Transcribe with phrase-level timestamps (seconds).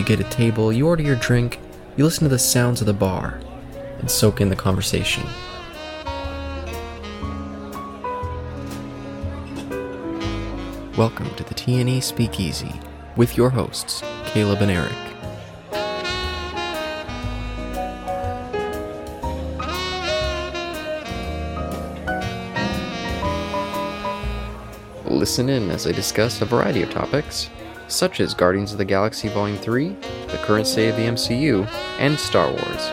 [0.00, 1.60] You get a table, you order your drink,
[1.94, 3.38] you listen to the sounds of the bar,
[3.98, 5.22] and soak in the conversation.
[10.96, 12.80] Welcome to the TNE Speakeasy
[13.14, 14.90] with your hosts, Caleb and Eric.
[25.04, 27.50] Listen in as I discuss a variety of topics,
[27.90, 31.66] such as Guardians of the Galaxy Volume 3, the current state of the MCU,
[31.98, 32.90] and Star Wars.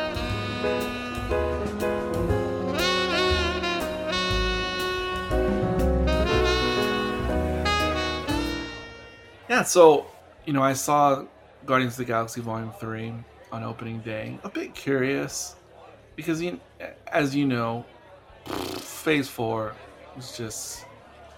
[9.50, 10.06] Yeah, so
[10.48, 11.26] you know, I saw
[11.66, 13.14] Guardians of the Galaxy Volume Three
[13.52, 14.40] on opening day.
[14.44, 15.56] A bit curious
[16.16, 16.60] because, you,
[17.08, 17.86] as you know,
[18.46, 19.76] Phase Four
[20.16, 20.86] was just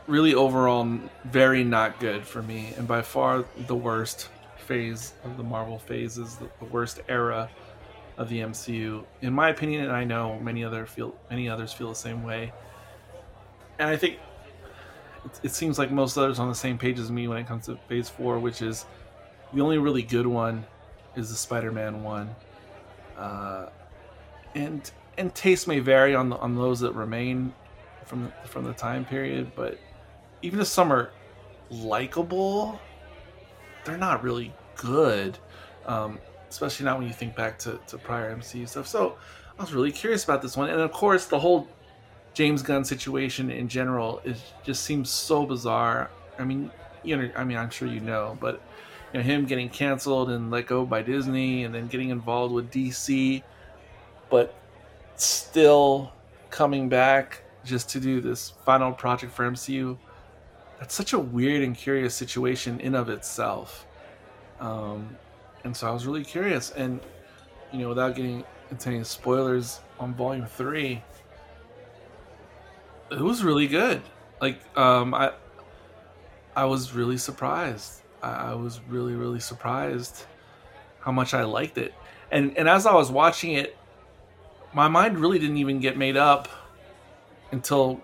[0.10, 5.44] really overall very not good for me, and by far the worst phase of the
[5.44, 7.50] Marvel phases, the, the worst era
[8.18, 9.86] of the MCU, in my opinion.
[9.86, 12.52] And I know many other feel many others feel the same way.
[13.78, 14.18] And I think
[15.26, 17.68] it, it seems like most others on the same page as me when it comes
[17.68, 18.86] to Phase Four, which is
[19.54, 20.66] the only really good one
[21.16, 22.36] is the Spider-Man one,
[23.18, 23.68] uh,
[24.56, 27.54] and and taste may vary on the, on those that remain
[28.06, 29.78] from the, from the time period, but
[30.42, 31.12] even if some are
[31.70, 32.80] likable,
[33.86, 35.38] they're not really good.
[35.86, 38.88] Um, especially not when you think back to, to prior MCU stuff.
[38.88, 39.18] So
[39.58, 41.68] I was really curious about this one, and of course the whole
[42.34, 46.10] James Gunn situation in general is just seems so bizarre.
[46.38, 46.72] I mean,
[47.04, 48.62] you know, I mean, I'm sure you know, but
[49.14, 52.72] you know, him getting canceled and let go by Disney, and then getting involved with
[52.72, 53.44] DC,
[54.30, 54.56] but
[55.16, 56.12] still
[56.50, 59.98] coming back just to do this final project for MCU.
[60.80, 63.86] That's such a weird and curious situation in of itself.
[64.60, 65.18] Um,
[65.64, 67.02] and so I was really curious, and
[67.72, 71.04] you know, without getting into any spoilers on Volume Three,
[73.12, 74.02] it was really good.
[74.42, 75.34] Like, um, I,
[76.56, 78.02] I was really surprised.
[78.22, 80.26] I, I was really, really surprised
[81.02, 81.94] how much I liked it.
[82.32, 83.76] And and as I was watching it,
[84.74, 86.48] my mind really didn't even get made up
[87.52, 88.02] until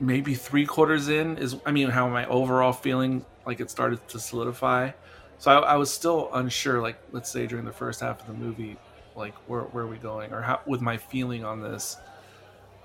[0.00, 1.38] maybe three quarters in.
[1.38, 4.90] Is I mean, how my overall feeling like it started to solidify.
[5.38, 6.80] So I, I was still unsure.
[6.80, 8.76] Like, let's say during the first half of the movie,
[9.16, 11.96] like where where are we going, or how with my feeling on this.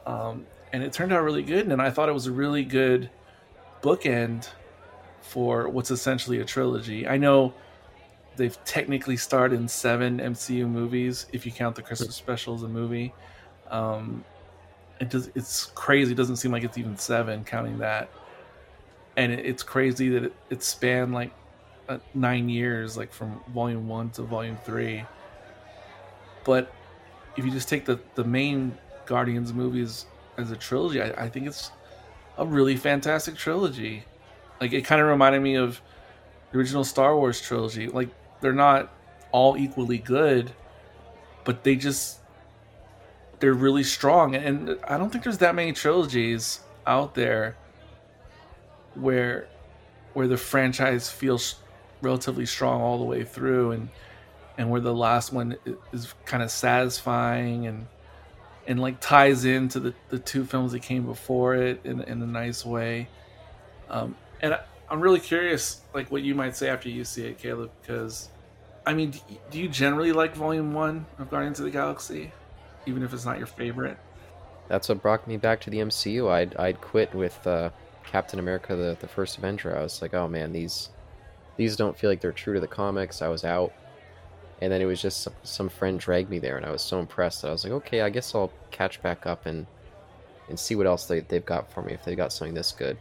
[0.06, 1.68] Um, and it turned out really good.
[1.68, 3.10] And I thought it was a really good
[3.82, 4.50] bookend
[5.22, 7.08] for what's essentially a trilogy.
[7.08, 7.54] I know
[8.36, 12.68] they've technically starred in seven MCU movies if you count the Christmas special as a
[12.68, 13.14] movie.
[13.70, 14.24] Um,
[15.00, 16.12] it does, it's crazy.
[16.12, 18.10] It doesn't seem like it's even seven counting that.
[19.18, 21.32] And it, it's crazy that it, it spanned like
[21.88, 25.04] uh, nine years, like from volume one to volume three.
[26.44, 26.74] But
[27.36, 30.06] if you just take the, the main Guardians movies
[30.38, 31.72] as a trilogy, I, I think it's
[32.38, 34.04] a really fantastic trilogy.
[34.62, 35.82] Like it kind of reminded me of
[36.52, 37.88] the original Star Wars trilogy.
[37.88, 38.10] Like
[38.42, 38.94] they're not
[39.32, 40.52] all equally good,
[41.44, 42.19] but they just
[43.40, 44.36] they're really strong.
[44.36, 47.56] And I don't think there's that many trilogies out there
[48.96, 49.48] where
[50.14, 51.56] where the franchise feels
[52.02, 53.90] relatively strong all the way through and
[54.58, 55.56] and where the last one
[55.94, 57.88] is kind of satisfying and
[58.68, 62.28] and like ties into the, the two films that came before it in, in a
[62.28, 63.08] nice way.
[63.90, 64.60] Um, and I,
[64.92, 68.30] am really curious, like what you might say after you see it, Caleb, because
[68.86, 69.14] I mean,
[69.50, 72.32] do you generally like Volume One of Guardians of the Galaxy,
[72.86, 73.98] even if it's not your favorite?
[74.68, 76.30] That's what brought me back to the MCU.
[76.30, 77.70] I'd I'd quit with uh,
[78.04, 79.78] Captain America, the the first Avenger.
[79.78, 80.90] I was like, oh man, these
[81.58, 83.22] these don't feel like they're true to the comics.
[83.22, 83.74] I was out
[84.62, 87.00] and then it was just some, some friend dragged me there and i was so
[87.00, 89.66] impressed that i was like okay i guess i'll catch back up and
[90.48, 92.98] and see what else they, they've got for me if they got something this good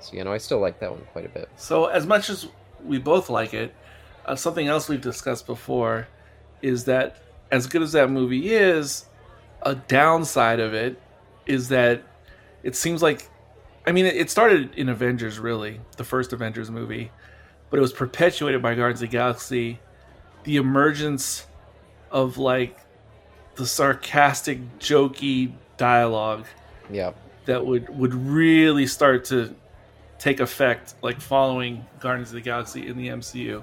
[0.00, 2.48] so you know i still like that one quite a bit so as much as
[2.84, 3.74] we both like it
[4.26, 6.06] uh, something else we've discussed before
[6.60, 7.16] is that
[7.50, 9.06] as good as that movie is
[9.62, 11.00] a downside of it
[11.46, 12.02] is that
[12.62, 13.28] it seems like
[13.86, 17.10] i mean it started in avengers really the first avengers movie
[17.70, 19.80] but it was perpetuated by guardians of the galaxy
[20.44, 21.46] the emergence
[22.10, 22.78] of like
[23.56, 26.46] the sarcastic, jokey dialogue
[26.90, 27.12] Yeah.
[27.46, 29.54] that would would really start to
[30.18, 33.62] take effect, like following Guardians of the Galaxy in the MCU.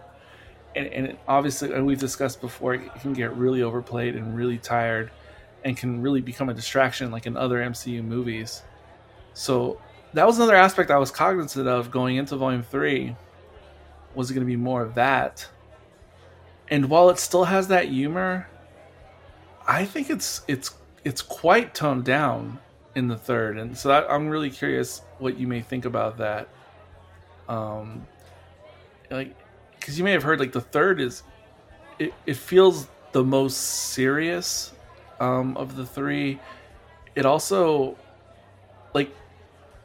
[0.75, 5.12] And, and obviously, and we've discussed before, it can get really overplayed and really tired,
[5.65, 8.62] and can really become a distraction, like in other MCU movies.
[9.33, 9.81] So
[10.13, 13.15] that was another aspect I was cognizant of going into Volume Three.
[14.13, 15.45] Was it going to be more of that?
[16.69, 18.47] And while it still has that humor,
[19.67, 22.59] I think it's it's it's quite toned down
[22.95, 26.47] in the third, and so that, I'm really curious what you may think about that.
[27.50, 28.07] Um,
[29.12, 29.35] like,
[29.79, 31.23] because you may have heard like the third is,
[32.00, 34.71] it, it feels the most serious
[35.19, 36.39] um, of the three.
[37.15, 37.97] It also,
[38.94, 39.15] like,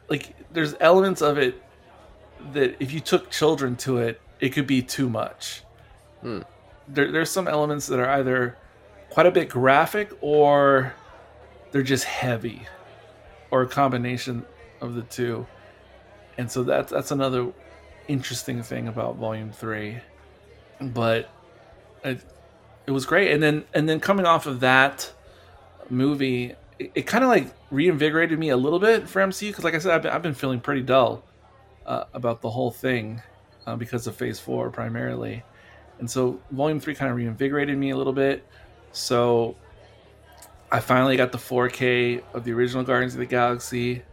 [0.09, 1.61] like there's elements of it
[2.53, 5.63] that if you took children to it, it could be too much.
[6.21, 6.41] Hmm.
[6.87, 8.57] There, there's some elements that are either
[9.11, 10.93] quite a bit graphic or
[11.71, 12.63] they're just heavy
[13.51, 14.45] or a combination
[14.79, 15.45] of the two.
[16.37, 17.51] And so that's that's another
[18.07, 19.99] interesting thing about volume 3.
[20.79, 21.29] But
[22.03, 22.21] it,
[22.87, 25.13] it was great and then and then coming off of that
[25.91, 29.75] movie it, it kind of like reinvigorated me a little bit for MCU because like
[29.75, 31.23] I said I've been, I've been feeling pretty dull
[31.85, 33.21] uh, about the whole thing
[33.65, 35.43] uh, because of phase 4 primarily.
[35.99, 38.45] And so volume 3 kind of reinvigorated me a little bit.
[38.91, 39.55] So
[40.71, 44.03] I finally got the 4K of the original Guardians of the Galaxy,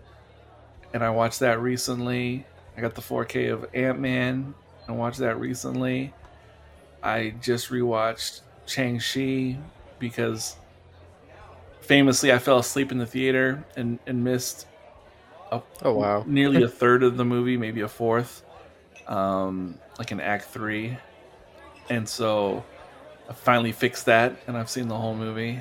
[0.93, 2.45] and I watched that recently.
[2.77, 4.55] I got the 4K of Ant Man,
[4.87, 6.13] and watched that recently.
[7.03, 9.57] I just rewatched Shang-Chi
[9.99, 10.57] because
[11.81, 14.67] famously I fell asleep in the theater and, and missed
[15.51, 16.27] a, Oh wow.
[16.27, 18.43] nearly a third of the movie, maybe a fourth,
[19.07, 20.97] um, like in Act Three,
[21.91, 22.65] and so
[23.29, 25.61] I finally fixed that, and I've seen the whole movie.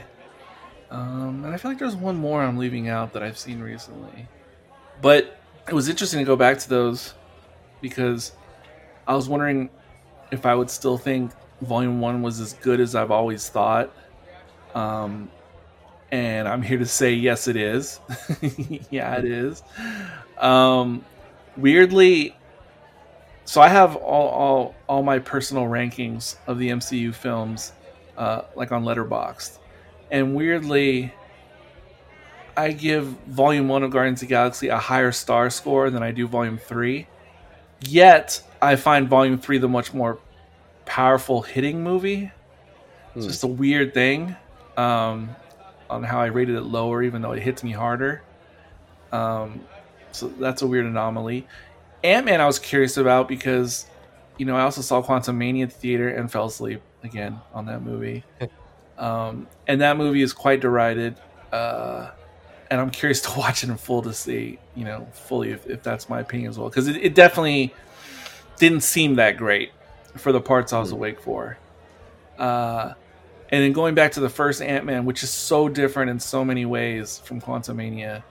[0.89, 4.27] Um, and I feel like there's one more I'm leaving out that I've seen recently,
[5.01, 5.37] but
[5.67, 7.13] it was interesting to go back to those
[7.81, 8.31] because
[9.07, 9.69] I was wondering
[10.31, 11.31] if I would still think
[11.61, 13.91] Volume One was as good as I've always thought.
[14.75, 15.31] Um,
[16.11, 17.99] and I'm here to say yes, it is.
[18.89, 19.63] yeah, it is.
[20.37, 21.03] Um,
[21.55, 22.35] weirdly,
[23.45, 27.71] so I have all, all all my personal rankings of the MCU films,
[28.17, 29.57] uh, like on Letterboxd,
[30.11, 31.13] and weirdly,
[32.55, 36.11] I give Volume One of Guardians of the Galaxy a higher star score than I
[36.11, 37.07] do Volume Three.
[37.81, 40.17] Yet I find Volume Three the much more
[40.85, 42.31] powerful hitting movie.
[43.15, 43.29] It's Hmm.
[43.29, 44.35] just a weird thing
[44.77, 45.29] um,
[45.89, 48.21] on how I rated it lower, even though it hits me harder.
[49.11, 49.61] Um,
[50.11, 51.47] so that's a weird anomaly.
[52.03, 53.87] Ant Man, I was curious about because,
[54.37, 57.81] you know, I also saw Quantumania at the theater and fell asleep again on that
[57.81, 58.23] movie.
[58.97, 61.15] um, and that movie is quite derided.
[61.51, 62.11] Uh,
[62.69, 65.83] and I'm curious to watch it in full to see, you know, fully if, if
[65.83, 66.69] that's my opinion as well.
[66.69, 67.73] Because it, it definitely
[68.57, 69.71] didn't seem that great
[70.15, 71.57] for the parts I was awake for.
[72.37, 72.93] Uh,
[73.51, 76.43] and then going back to the first Ant Man, which is so different in so
[76.43, 78.23] many ways from Quantumania,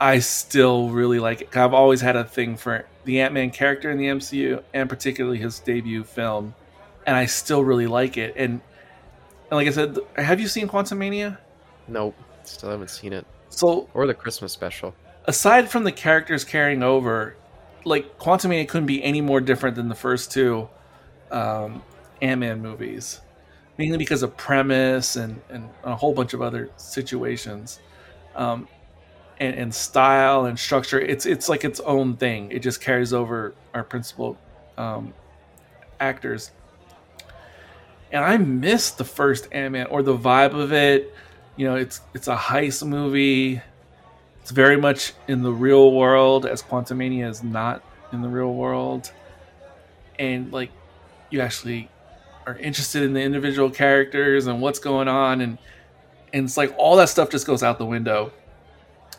[0.00, 1.56] I still really like it.
[1.56, 5.38] I've always had a thing for the Ant Man character in the MCU, and particularly
[5.38, 6.54] his debut film,
[7.06, 8.34] and I still really like it.
[8.36, 8.60] And,
[9.50, 11.38] and like I said, have you seen Quantumania?
[11.88, 12.14] Nope.
[12.44, 13.26] Still haven't seen it.
[13.50, 14.94] So Or the Christmas special.
[15.26, 17.34] aside from the characters carrying over,
[17.84, 20.68] like Quantumania couldn't be any more different than the first two
[21.30, 21.82] um,
[22.22, 23.20] Ant Man movies,
[23.78, 27.80] mainly because of premise and, and a whole bunch of other situations,
[28.36, 28.68] um,
[29.40, 31.00] and, and style and structure.
[31.00, 32.50] It's it's like its own thing.
[32.50, 34.36] It just carries over our principal
[34.76, 35.14] um,
[36.00, 36.50] actors.
[38.10, 41.14] And I missed the first Ant Man or the vibe of it.
[41.56, 43.62] You know, it's it's a heist movie
[44.48, 49.12] it's very much in the real world as quantumania is not in the real world
[50.18, 50.70] and like
[51.28, 51.90] you actually
[52.48, 55.58] are interested in the individual characters and what's going on and
[56.32, 58.32] and it's like all that stuff just goes out the window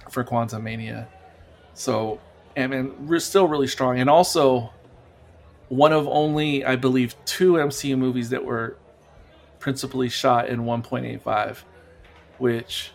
[0.09, 1.07] for Quantumania.
[1.73, 2.19] so
[2.55, 4.71] and, and we're still really strong and also
[5.69, 8.75] one of only i believe two mcu movies that were
[9.59, 11.57] principally shot in 1.85
[12.39, 12.91] which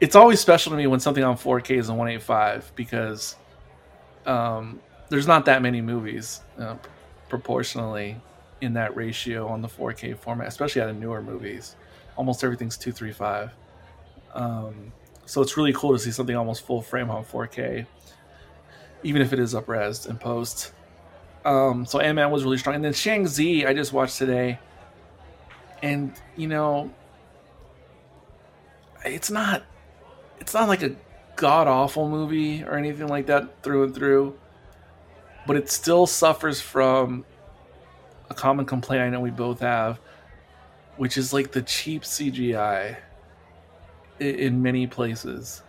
[0.00, 3.36] it's always special to me when something on 4K is in 185 because
[4.26, 6.76] um, there's not that many movies uh,
[7.30, 8.20] proportionally
[8.64, 11.76] in that ratio on the 4K format, especially out of newer movies.
[12.16, 13.52] Almost everything's 235.
[14.34, 14.92] Um,
[15.26, 17.86] so it's really cool to see something almost full frame on 4K,
[19.02, 20.72] even if it is upresed and post.
[21.44, 24.58] Um, so Ant Man was really strong, and then Shang-Chi I just watched today,
[25.82, 26.90] and you know,
[29.04, 29.62] it's not
[30.40, 30.96] it's not like a
[31.36, 34.38] god awful movie or anything like that through and through,
[35.46, 37.24] but it still suffers from
[38.30, 40.00] a common complaint I know we both have,
[40.96, 42.96] which is like the cheap CGI
[44.20, 45.62] in, many places,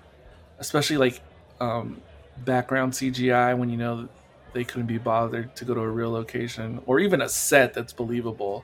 [0.60, 1.22] especially like
[1.60, 2.02] um,
[2.40, 4.08] background CGI when you know
[4.54, 7.94] they couldn't be bothered to go to a real location or even a set that's
[7.94, 8.64] believable.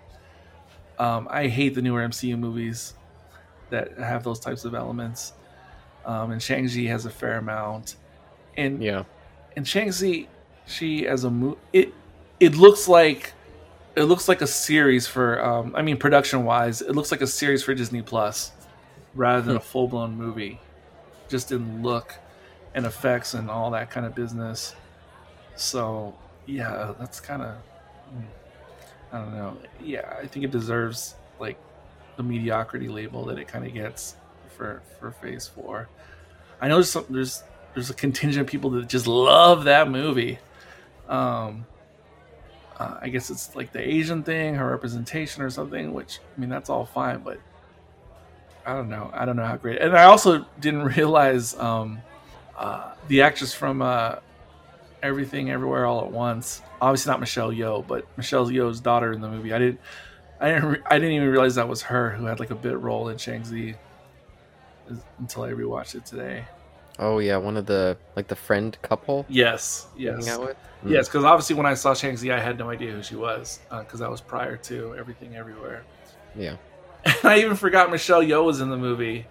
[1.00, 2.94] Um, I hate the newer MCU movies
[3.70, 5.34] that have those types of elements.
[6.06, 7.96] Um, and Shang-Chi has a fair amount.
[8.58, 9.04] And yeah,
[9.56, 10.28] and Shang-Chi,
[10.66, 11.94] she as a movie, it
[12.40, 13.34] it looks like
[13.96, 15.44] it looks like a series for.
[15.44, 18.52] Um, I mean, production-wise, it looks like a series for Disney Plus
[19.14, 19.66] rather than a hmm.
[19.66, 20.60] full-blown movie,
[21.28, 22.16] just in look
[22.74, 24.76] and effects and all that kind of business.
[25.56, 27.56] So yeah, that's kind of
[29.12, 29.58] I don't know.
[29.82, 31.58] Yeah, I think it deserves like
[32.16, 34.16] the mediocrity label that it kind of gets
[34.56, 35.90] for for Phase Four.
[36.62, 37.44] I know there's some, there's
[37.74, 40.40] there's a contingent of people that just love that movie.
[41.10, 41.66] Um,
[42.82, 45.94] uh, I guess it's like the Asian thing, her representation or something.
[45.94, 47.40] Which I mean, that's all fine, but
[48.66, 49.10] I don't know.
[49.14, 49.80] I don't know how great.
[49.82, 52.02] And I also didn't realize um,
[52.58, 54.16] uh, the actress from uh,
[55.04, 56.62] Everything Everywhere All at Once.
[56.82, 59.54] Obviously not Michelle Yeoh, but Michelle Yeoh's daughter in the movie.
[59.54, 59.80] I didn't,
[60.40, 62.80] I didn't, re- I didn't even realize that was her who had like a bit
[62.80, 63.76] role in Shang-Chi
[65.20, 66.46] until I rewatched it today.
[67.00, 69.26] Oh yeah, one of the like the friend couple.
[69.30, 70.56] Yes, yes, mm.
[70.86, 71.08] yes.
[71.08, 74.06] Because obviously, when I saw Shang-Chi, I had no idea who she was because uh,
[74.06, 75.84] that was prior to Everything Everywhere.
[76.36, 76.58] Yeah,
[77.06, 79.26] and I even forgot Michelle Yeoh was in the movie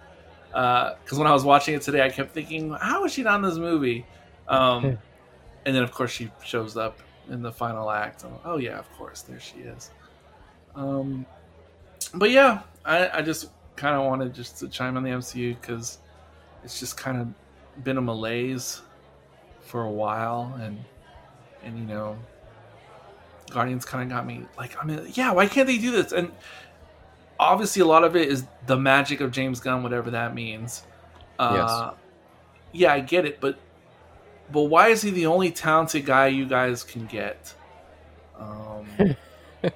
[0.49, 3.35] because uh, when I was watching it today, I kept thinking, how is she not
[3.35, 4.05] in this movie?
[4.47, 4.85] Um,
[5.65, 6.99] and then of course she shows up
[7.29, 8.25] in the final act.
[8.25, 9.91] I'm, oh yeah, of course, there she is.
[10.75, 11.25] Um,
[12.13, 15.99] but yeah, I, I just kind of wanted just to chime on the MCU because
[16.63, 17.27] it's just kind of
[17.83, 18.81] been a malaise
[19.61, 20.83] for a while, and
[21.63, 22.17] and you know,
[23.51, 26.11] Guardians kind of got me like, I mean, yeah, why can't they do this?
[26.11, 26.31] And
[27.39, 30.83] obviously, a lot of it is the magic of James Gunn, whatever that means.
[31.39, 31.97] Uh, yes.
[32.73, 33.57] Yeah, I get it, but
[34.51, 37.53] but why is he the only talented guy you guys can get?
[38.37, 39.15] Um,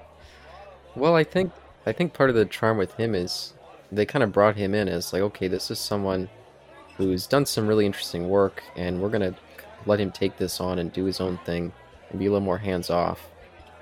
[0.95, 1.51] well, I think
[1.85, 3.53] I think part of the charm with him is
[3.91, 6.29] they kind of brought him in as like, okay, this is someone
[6.97, 9.35] who's done some really interesting work, and we're gonna
[9.85, 11.71] let him take this on and do his own thing
[12.09, 13.29] and be a little more hands off.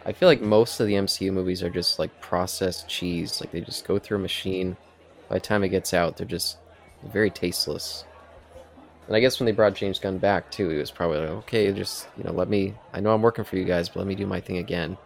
[0.06, 3.40] I feel like most of the MCU movies are just like processed cheese.
[3.40, 4.76] Like they just go through a machine.
[5.30, 6.58] By the time it gets out, they're just
[7.04, 8.04] very tasteless.
[9.08, 11.72] And I guess when they brought James Gunn back too, he was probably like, okay,
[11.72, 12.74] just you know, let me.
[12.94, 14.98] I know I'm working for you guys, but let me do my thing again.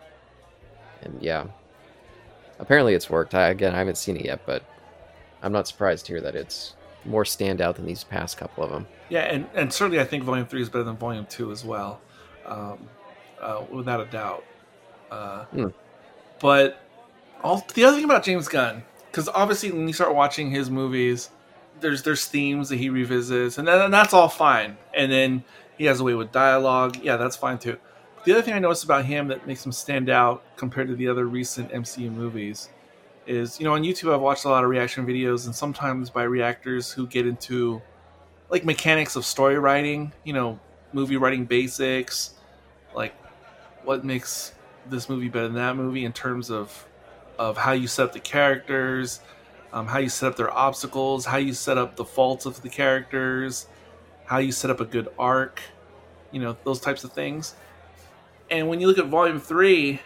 [1.02, 1.46] And yeah,
[2.60, 3.36] apparently it's worked.
[3.36, 4.64] I, again, I haven't seen it yet, but
[5.44, 8.88] I'm not surprised to hear that it's more standout than these past couple of them.
[9.10, 12.01] Yeah, and, and certainly I think Volume Three is better than Volume Two as well,
[12.46, 12.80] um,
[13.42, 14.44] uh, without a doubt.
[15.10, 15.74] Uh, mm.
[16.39, 16.82] But
[17.44, 21.30] all the other thing about James Gunn, because obviously when you start watching his movies
[21.80, 24.77] there's there's themes that he revisits, and, then, and that's all fine.
[24.94, 25.44] And then
[25.77, 26.98] he has a way with dialogue.
[27.04, 27.77] Yeah, that's fine too.
[28.25, 31.08] The other thing I noticed about him that makes him stand out compared to the
[31.08, 32.70] other recent MCU movies
[33.27, 36.24] is, you know, on YouTube I've watched a lot of reaction videos, and sometimes by
[36.24, 37.81] reactors who get into
[38.50, 40.60] like mechanics of story writing, you know,
[40.93, 42.36] movie writing basics,
[42.96, 43.13] like
[43.84, 44.53] what makes
[44.89, 46.88] this movie better than that movie in terms of
[47.38, 49.19] of how you set up the characters,
[49.74, 52.69] um, how you set up their obstacles, how you set up the faults of the
[52.69, 53.67] characters,
[54.25, 55.62] how you set up a good arc,
[56.31, 57.53] you know, those types of things.
[58.50, 60.00] And when you look at Volume 3,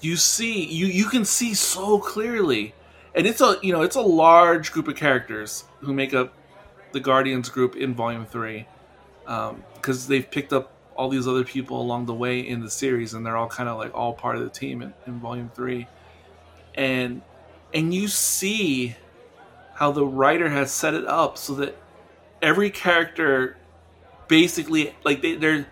[0.00, 2.74] you see you you can see so clearly.
[3.14, 6.32] And it's a you know it's a large group of characters who make up
[6.92, 8.66] the guardians group in volume 3
[9.24, 13.14] because um, they've picked up all these other people along the way in the series
[13.14, 15.86] and they're all kind of like all part of the team in, in volume 3
[16.74, 17.22] and
[17.74, 18.96] and you see
[19.74, 21.76] how the writer has set it up so that
[22.40, 23.56] every character
[24.26, 25.66] basically like they they're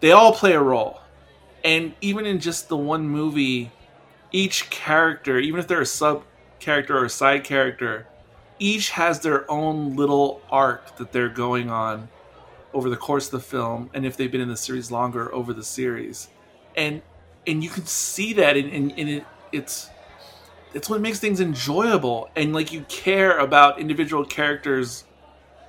[0.00, 1.01] they all play a role
[1.64, 3.70] and even in just the one movie
[4.32, 6.24] each character even if they're a sub
[6.58, 8.06] character or a side character
[8.62, 12.08] each has their own little arc that they're going on
[12.72, 15.52] over the course of the film and if they've been in the series longer over
[15.52, 16.28] the series.
[16.76, 17.02] And
[17.44, 19.90] and you can see that in, in, in it, it's
[20.74, 22.30] it's what makes things enjoyable.
[22.36, 25.04] And like you care about individual characters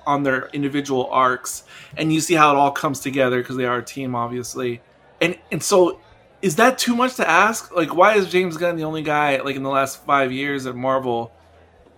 [0.06, 1.64] on their individual arcs
[1.96, 4.82] and you see how it all comes together because they are a team obviously
[5.24, 6.00] and and so
[6.42, 7.74] is that too much to ask?
[7.74, 10.76] Like, why is James Gunn the only guy like in the last five years at
[10.76, 11.32] Marvel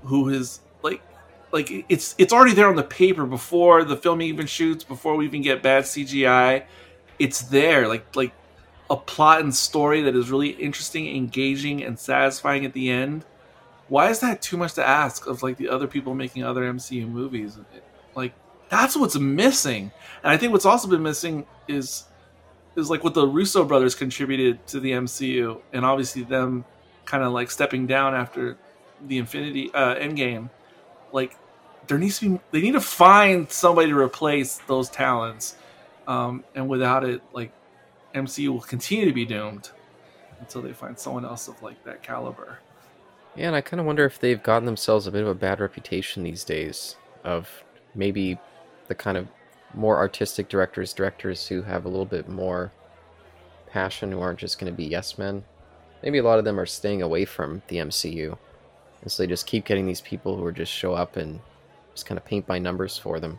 [0.04, 1.02] who has like
[1.50, 5.24] like it's it's already there on the paper before the film even shoots, before we
[5.26, 6.64] even get bad CGI.
[7.18, 8.32] It's there, like like
[8.88, 13.24] a plot and story that is really interesting, engaging, and satisfying at the end.
[13.88, 17.08] Why is that too much to ask of like the other people making other MCU
[17.08, 17.58] movies?
[18.14, 18.32] Like
[18.68, 19.90] that's what's missing,
[20.22, 22.04] and I think what's also been missing is
[22.76, 26.64] is like what the Russo brothers contributed to the MCU, and obviously them
[27.04, 28.56] kind of like stepping down after
[29.06, 30.50] the Infinity uh, Endgame.
[31.12, 31.36] Like
[31.86, 35.56] there needs to be they need to find somebody to replace those talents,
[36.06, 37.52] um, and without it, like
[38.14, 39.70] MCU will continue to be doomed
[40.40, 42.58] until they find someone else of like that caliber.
[43.34, 45.60] Yeah, and I kind of wonder if they've gotten themselves a bit of a bad
[45.60, 47.64] reputation these days of
[47.94, 48.38] maybe
[48.88, 49.28] the kind of
[49.74, 52.72] more artistic directors, directors who have a little bit more
[53.70, 55.44] passion, who aren't just going to be yes men.
[56.02, 58.36] Maybe a lot of them are staying away from the MCU.
[59.02, 61.40] And so they just keep getting these people who are just show up and
[61.94, 63.38] just kind of paint by numbers for them.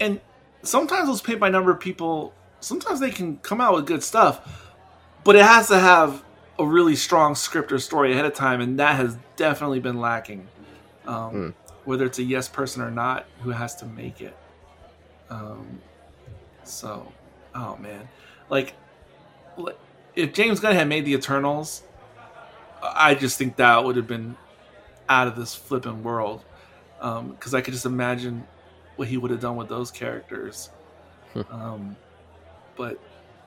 [0.00, 0.20] And
[0.62, 4.72] sometimes those paint by number people, sometimes they can come out with good stuff,
[5.24, 6.22] but it has to have
[6.58, 10.46] a really strong script or story ahead of time, and that has definitely been lacking.
[11.06, 11.48] Um, hmm.
[11.84, 14.36] Whether it's a yes person or not, who has to make it.
[15.30, 15.80] Um,
[16.64, 17.12] so,
[17.54, 18.08] oh man,
[18.48, 18.74] like
[20.14, 21.82] if James Gunn had made the Eternals,
[22.82, 24.36] I just think that would have been
[25.08, 26.44] out of this flipping world.
[26.98, 28.46] Because um, I could just imagine
[28.96, 30.70] what he would have done with those characters.
[31.34, 31.40] Hmm.
[31.50, 31.96] um,
[32.76, 32.98] but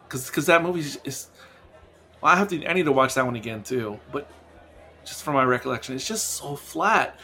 [0.08, 1.30] because because that movie is,
[2.22, 4.00] well, I have to I need to watch that one again too.
[4.12, 4.30] But
[5.06, 7.20] just from my recollection, it's just so flat.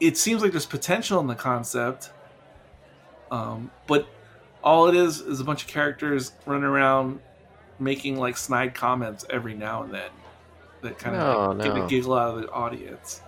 [0.00, 2.10] It seems like there's potential in the concept,
[3.32, 4.06] um, but
[4.62, 7.18] all it is is a bunch of characters running around
[7.80, 10.10] making like snide comments every now and then
[10.82, 11.64] that kind of no, like, no.
[11.64, 13.22] get a giggle out of the audience.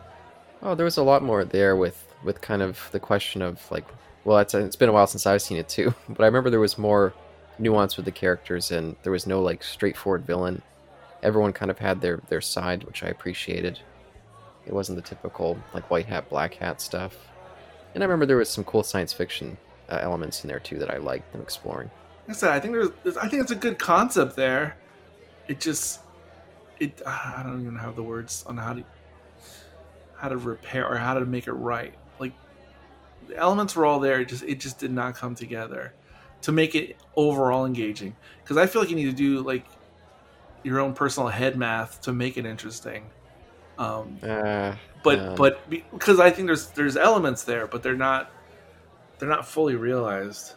[0.62, 3.86] Oh, there was a lot more there with with kind of the question of like,
[4.24, 6.60] well, it's it's been a while since I've seen it too, but I remember there
[6.60, 7.14] was more
[7.58, 10.60] nuance with the characters and there was no like straightforward villain.
[11.22, 13.80] Everyone kind of had their their side, which I appreciated.
[14.66, 17.16] It wasn't the typical like white hat black hat stuff.
[17.94, 19.56] And I remember there was some cool science fiction
[19.88, 21.90] uh, elements in there too that I liked them exploring.
[22.26, 24.76] Like I said, I think there's, I think it's a good concept there.
[25.48, 26.00] It just,
[26.80, 28.84] it, I don't even have the words on how to,
[30.16, 31.94] how to repair or how to make it right.
[32.18, 32.32] Like,
[33.28, 34.20] the elements were all there.
[34.20, 35.92] It just, it just did not come together
[36.42, 38.16] to make it overall engaging.
[38.42, 39.66] Because I feel like you need to do like
[40.62, 43.04] your own personal head math to make it interesting.
[43.76, 48.30] Um, uh, but but because I think there's there's elements there, but they're not
[49.18, 50.54] they're not fully realized.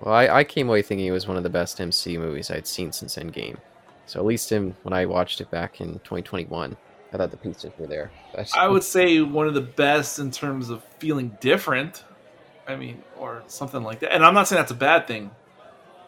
[0.00, 2.66] Well, I, I came away thinking it was one of the best MCU movies I'd
[2.66, 3.56] seen since Endgame.
[4.06, 6.76] So at least in, when I watched it back in 2021,
[7.12, 8.10] I thought the pieces were there.
[8.54, 12.04] I would say one of the best in terms of feeling different.
[12.66, 14.12] I mean, or something like that.
[14.12, 15.30] And I'm not saying that's a bad thing.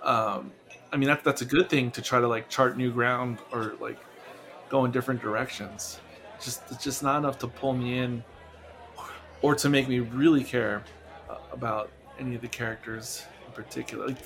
[0.03, 0.53] Um,
[0.93, 3.75] I mean, that, that's a good thing to try to like chart new ground or
[3.81, 3.99] like
[4.69, 6.01] go in different directions.
[6.43, 8.25] Just it's just not enough to pull me in
[9.43, 10.83] or to make me really care
[11.53, 14.09] about any of the characters in particular.
[14.09, 14.19] Like,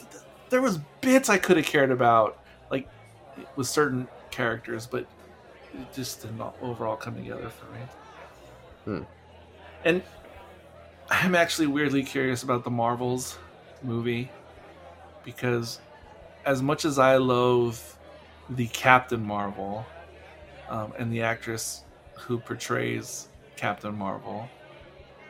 [0.50, 2.88] there was bits I could have cared about, like
[3.56, 5.06] with certain characters, but
[5.72, 7.80] it just did not overall come together for me.
[8.84, 9.04] Hmm.
[9.84, 10.02] And
[11.10, 13.38] I'm actually weirdly curious about the Marvels
[13.82, 14.30] movie
[15.24, 15.80] because,
[16.44, 17.78] as much as I loathe
[18.50, 19.86] the Captain Marvel
[20.68, 24.48] um, and the actress who portrays Captain Marvel,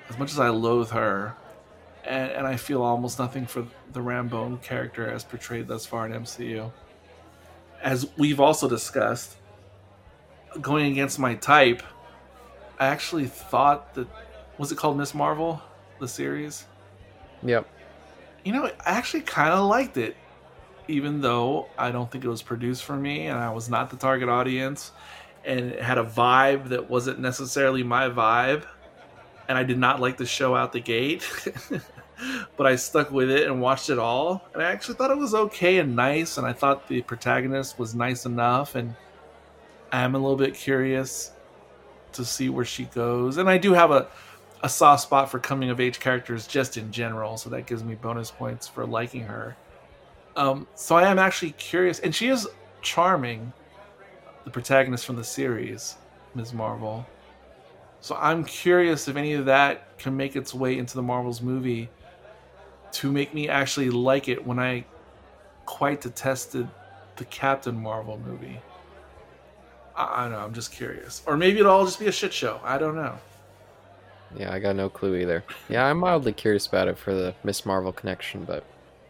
[0.09, 1.35] as much as I loathe her,
[2.05, 6.13] and, and I feel almost nothing for the Rambeau character as portrayed thus far in
[6.13, 6.71] MCU.
[7.83, 9.37] As we've also discussed,
[10.61, 11.83] going against my type,
[12.79, 14.09] I actually thought that
[14.59, 15.63] was it called Miss Marvel,
[15.99, 16.67] the series.
[17.43, 17.67] Yep.
[18.45, 20.17] You know, I actually kind of liked it,
[20.89, 23.97] even though I don't think it was produced for me, and I was not the
[23.97, 24.93] target audience,
[25.45, 28.65] and it had a vibe that wasn't necessarily my vibe
[29.51, 31.29] and I did not like the show out the gate.
[32.57, 35.35] but I stuck with it and watched it all, and I actually thought it was
[35.35, 38.95] okay and nice, and I thought the protagonist was nice enough, and
[39.91, 41.33] I'm a little bit curious
[42.13, 44.07] to see where she goes, and I do have a
[44.63, 47.97] a soft spot for coming of age characters just in general, so that gives me
[47.97, 49.57] bonus points for liking her.
[50.37, 52.47] Um, so I am actually curious, and she is
[52.83, 53.53] charming,
[54.45, 55.97] the protagonist from the series,
[56.37, 56.53] Ms.
[56.53, 57.05] Marvel.
[58.01, 61.89] So I'm curious if any of that can make its way into the Marvels movie
[62.93, 64.85] to make me actually like it when I
[65.67, 66.69] quite detested
[67.17, 68.59] the Captain Marvel movie.
[69.95, 70.39] I, I don't know.
[70.39, 72.61] I'm just curious, or maybe it'll all just be a shit show.
[72.65, 73.19] I don't know.
[74.37, 75.45] Yeah, I got no clue either.
[75.69, 78.65] Yeah, I'm mildly curious about it for the Miss Marvel connection, but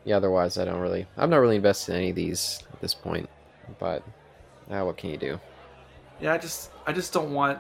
[0.05, 1.07] yeah, otherwise I don't really.
[1.17, 3.29] I'm not really invested in any of these at this point.
[3.79, 4.03] But
[4.69, 5.39] now, what can you do?
[6.21, 7.59] Yeah, I just I just don't want.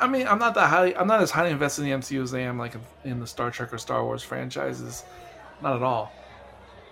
[0.00, 0.96] I mean, I'm not that highly.
[0.96, 2.74] I'm not as highly invested in the MCU as I am like
[3.04, 5.04] in the Star Trek or Star Wars franchises.
[5.62, 6.12] Not at all.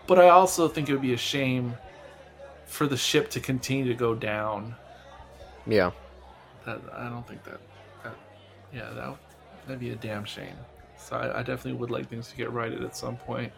[0.06, 1.76] But I also think it would be a shame
[2.66, 4.74] for the ship to continue to go down.
[5.66, 5.90] Yeah.
[6.66, 7.60] That I don't think that.
[8.04, 8.14] that
[8.72, 9.16] yeah, that
[9.66, 10.56] that'd be a damn shame.
[10.98, 13.52] So I, I, definitely would like things to get righted at some point,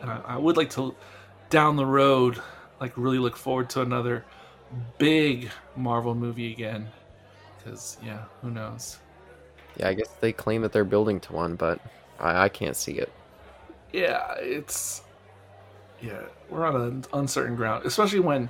[0.00, 0.94] and I, I would like to
[1.50, 2.40] down the road,
[2.80, 4.24] like really look forward to another
[4.98, 6.88] big Marvel movie again.
[7.66, 8.98] Because yeah, who knows?
[9.76, 11.80] Yeah, I guess they claim that they're building to one, but
[12.20, 13.12] I, I can't see it.
[13.92, 15.02] Yeah, it's
[16.00, 18.48] yeah, we're on an uncertain ground, especially when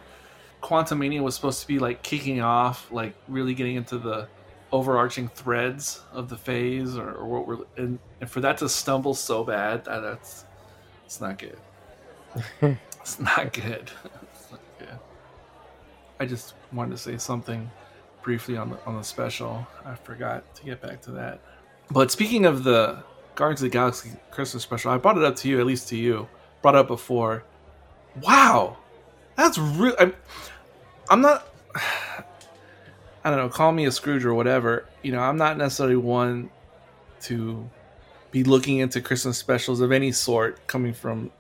[0.63, 4.29] Quantumania was supposed to be like kicking off, like really getting into the
[4.71, 9.15] overarching threads of the phase, or, or what we're and, and, for that to stumble
[9.15, 10.45] so bad, that, that's
[11.07, 11.59] it's not good.
[13.01, 13.91] it's not good.
[14.35, 14.99] it's not good.
[16.21, 17.71] I just wanted to say something
[18.27, 19.65] briefly on the on the special.
[19.85, 21.41] I forgot to get back to that.
[21.93, 22.99] But speaking of the
[23.37, 25.97] Guardians of the Galaxy Christmas special, I brought it up to you, at least to
[25.97, 26.29] you
[26.61, 27.45] brought up before.
[28.21, 28.79] Wow,
[29.37, 29.95] that's real.
[30.01, 30.13] I'm,
[31.09, 31.47] I'm not.
[33.25, 33.49] I don't know.
[33.49, 34.87] Call me a Scrooge or whatever.
[35.03, 36.51] You know, I'm not necessarily one
[37.23, 37.69] to
[38.33, 41.31] be looking into Christmas specials of any sort coming from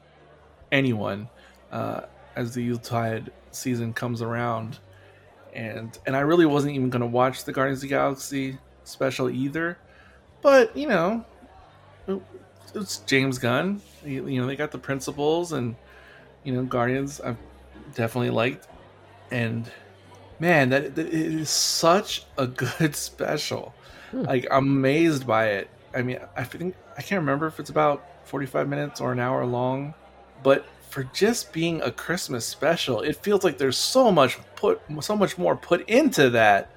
[0.70, 1.28] anyone
[1.72, 2.02] uh,
[2.36, 4.78] as the Yuletide season comes around.
[5.56, 9.30] And and I really wasn't even going to watch the Guardians of the Galaxy special
[9.30, 9.78] either.
[10.42, 11.24] But you know,
[12.06, 12.20] it,
[12.74, 13.80] it's James Gunn.
[14.04, 15.74] You, you know, they got the principles and
[16.44, 17.22] you know Guardians.
[17.22, 17.38] I've
[17.94, 18.68] definitely liked,
[19.30, 19.70] and
[20.38, 23.74] man, that, that it is such a good special.
[24.10, 24.22] Hmm.
[24.24, 25.70] Like I'm amazed by it.
[25.94, 29.46] I mean, I think I can't remember if it's about 45 minutes or an hour
[29.46, 29.94] long,
[30.42, 35.16] but for just being a Christmas special, it feels like there's so much put, so
[35.16, 36.70] much more put into that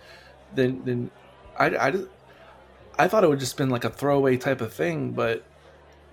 [0.56, 1.12] than than
[1.58, 1.94] I, I,
[2.98, 5.44] I thought it would just been like a throwaway type of thing, but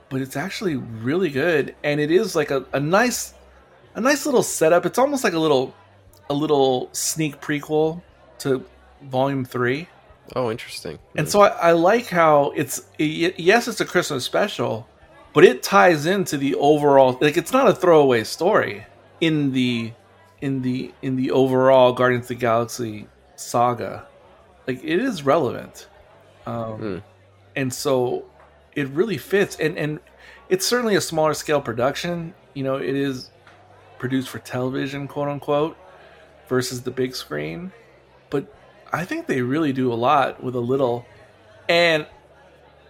[0.09, 3.35] but it's actually really good and it is like a, a nice
[3.94, 4.87] a nice little setup.
[4.87, 5.74] It's almost like a little
[6.28, 8.02] a little sneak prequel
[8.38, 8.64] to
[9.02, 9.88] volume three.
[10.35, 10.98] Oh, interesting.
[11.16, 11.30] And hmm.
[11.30, 14.88] so I, I like how it's yes it's a christmas special
[15.37, 18.87] but it ties into the overall like it's not a throwaway story
[19.20, 19.92] in the
[20.40, 24.07] in the in the overall guardians of the galaxy saga.
[24.66, 25.88] Like it is relevant.
[26.46, 27.03] Um, mm.
[27.55, 28.25] and so
[28.75, 29.57] it really fits.
[29.57, 30.01] And and
[30.49, 32.33] it's certainly a smaller scale production.
[32.55, 33.31] You know it is
[33.99, 35.77] produced for television quote unquote
[36.49, 37.72] versus the big screen.
[38.31, 38.51] But
[38.90, 41.05] i think they really do a lot with a little
[41.68, 42.07] and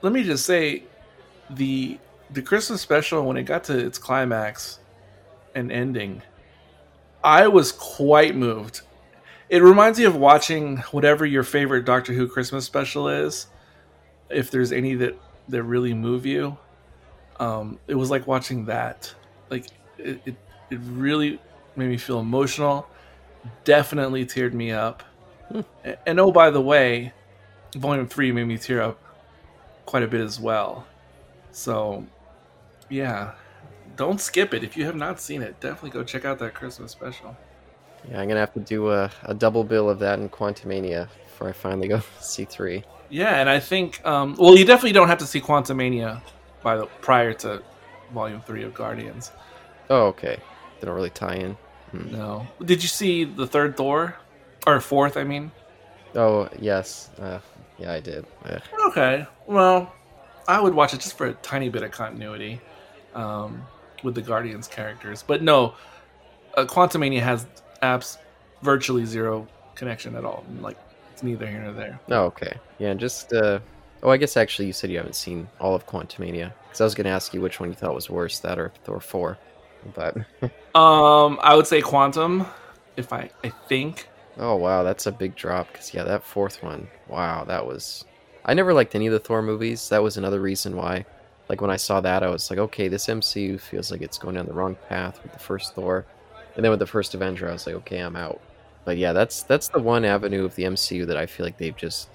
[0.03, 0.85] let me just say
[1.49, 1.99] the
[2.31, 4.79] the christmas special when it got to its climax
[5.55, 6.23] and ending
[7.23, 8.83] i was quite moved
[9.49, 13.47] it reminds me of watching whatever your favorite doctor who christmas special is
[14.29, 15.17] if there's any that
[15.49, 16.57] that really move you.
[17.39, 19.15] Um, it was like watching that.
[19.51, 19.67] Like
[19.99, 20.37] it, it,
[20.71, 21.39] it really
[21.77, 22.89] made me feel emotional.
[23.65, 25.03] Definitely teared me up.
[25.49, 25.61] Hmm.
[25.85, 27.12] And, and oh, by the way,
[27.77, 29.01] Volume Three made me tear up
[29.85, 30.87] quite a bit as well.
[31.53, 32.07] So,
[32.88, 33.33] yeah,
[33.96, 35.59] don't skip it if you have not seen it.
[35.61, 37.37] Definitely go check out that Christmas special.
[38.09, 41.49] Yeah, I'm gonna have to do a, a double bill of that in Quantumania before
[41.49, 42.85] I finally go see three.
[43.09, 46.20] Yeah, and I think um, well, you definitely don't have to see Quantumania
[46.62, 47.62] by the prior to
[48.12, 49.33] Volume Three of Guardians.
[49.90, 50.38] Oh, okay.
[50.81, 51.53] They don't really tie in.
[51.92, 52.12] Hmm.
[52.12, 52.46] No.
[52.64, 54.16] Did you see the third Thor,
[54.66, 55.16] or fourth?
[55.16, 55.51] I mean.
[56.14, 57.40] Oh yes, uh,
[57.79, 58.27] yeah, I did.
[58.88, 59.92] Okay, well,
[60.49, 62.61] I would watch it just for a tiny bit of continuity
[63.17, 63.67] um,
[64.03, 65.75] with the Guardians characters, but no,
[66.57, 67.47] uh, Quantumania has
[67.83, 68.19] apps
[68.63, 70.45] virtually zero connection at all.
[70.61, 70.79] Like
[71.13, 72.01] it's neither here nor there.
[72.11, 72.59] Oh, okay.
[72.79, 73.61] Yeah, just uh
[74.03, 76.95] oh, I guess actually you said you haven't seen all of Quantumania because I was
[76.95, 79.39] going to ask you which one you thought was worse, that or Thor four,
[79.95, 80.17] but
[80.75, 82.47] um, I would say Quantum,
[82.97, 84.09] if I I think.
[84.39, 88.05] Oh wow, that's a big drop because yeah, that fourth one, wow, that was.
[88.45, 89.89] I never liked any of the Thor movies.
[89.89, 91.05] That was another reason why.
[91.49, 94.35] Like when I saw that, I was like, okay, this MCU feels like it's going
[94.35, 96.05] down the wrong path with the first Thor,
[96.55, 98.41] and then with the first Avenger, I was like, okay, I'm out.
[98.85, 101.77] But yeah, that's that's the one avenue of the MCU that I feel like they've
[101.77, 102.09] just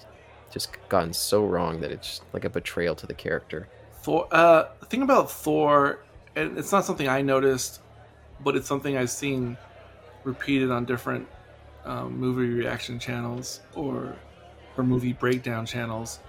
[0.51, 3.67] just gotten so wrong that it's like a betrayal to the character.
[4.01, 4.27] Thor.
[4.31, 5.99] Uh, the thing about Thor,
[6.35, 7.81] and it's not something I noticed,
[8.43, 9.57] but it's something I've seen
[10.23, 11.27] repeated on different
[11.85, 14.15] um, movie reaction channels or
[14.77, 16.19] or movie breakdown channels,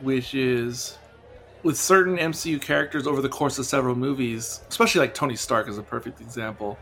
[0.00, 0.98] which is
[1.62, 5.78] with certain MCU characters over the course of several movies, especially like Tony Stark is
[5.78, 6.78] a perfect example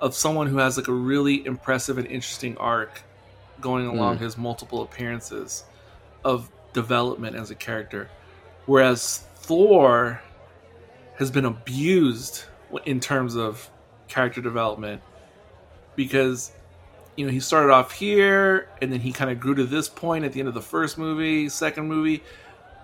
[0.00, 3.02] of someone who has like a really impressive and interesting arc
[3.60, 4.20] going along Mm.
[4.20, 5.64] his multiple appearances
[6.24, 8.08] of development as a character.
[8.66, 10.22] Whereas Thor
[11.16, 12.44] has been abused
[12.86, 13.68] in terms of
[14.08, 15.02] character development
[15.96, 16.52] because
[17.16, 20.24] you know he started off here and then he kind of grew to this point
[20.24, 22.22] at the end of the first movie, second movie,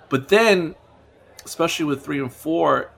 [0.08, 0.74] but then
[1.46, 2.90] especially with 3 and 4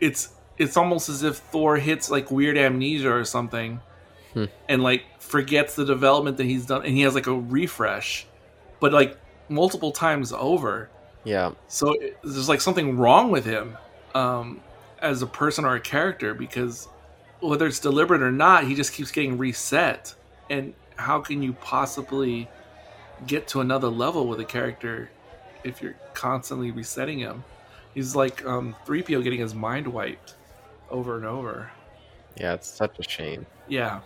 [0.00, 3.80] it's it's almost as if Thor hits like weird amnesia or something
[4.34, 4.44] Hmm.
[4.68, 8.26] and like forgets the development that he's done and he has like a refresh
[8.80, 9.16] but like
[9.48, 10.90] multiple times over
[11.24, 11.52] Yeah.
[11.68, 13.78] so it- there's like something wrong with him
[14.14, 14.60] um,
[15.00, 16.88] as a person or a character because
[17.40, 20.14] whether it's deliberate or not, he just keeps getting reset.
[20.48, 22.48] And how can you possibly
[23.26, 25.10] get to another level with a character
[25.64, 27.44] if you're constantly resetting him?
[27.96, 30.34] He's like um, 3PO getting his mind wiped
[30.90, 31.70] over and over.
[32.36, 33.46] Yeah, it's such a shame.
[33.68, 34.00] Yeah.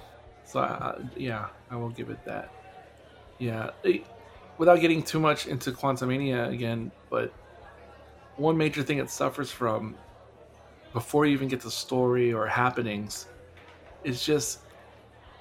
[0.45, 2.53] So uh, yeah, I will give it that.
[3.39, 4.07] Yeah, it-
[4.59, 7.33] without getting too much into Quantumania again, but
[8.37, 9.97] one major thing it suffers from
[10.93, 13.27] before you even get to story or happenings
[14.05, 14.61] is just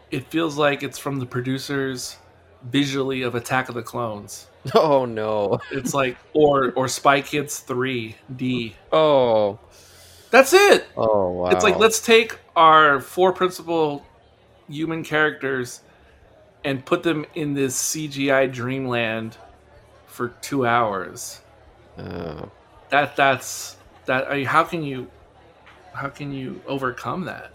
[0.10, 2.18] it feels like it's from the producers
[2.64, 4.48] visually of Attack of the Clones.
[4.76, 5.60] Oh no.
[5.72, 8.74] It's like or or Spy Kids 3D.
[8.92, 9.58] Oh.
[10.32, 10.86] That's it.
[10.98, 11.50] Oh wow.
[11.50, 14.06] It's like let's take our four principal
[14.68, 15.82] human characters
[16.66, 19.38] and put them in this CGI dreamland
[20.08, 21.40] for two hours.
[21.98, 22.52] Oh.
[22.90, 24.30] That that's that.
[24.30, 25.10] I mean, how can you
[25.94, 27.52] how can you overcome that?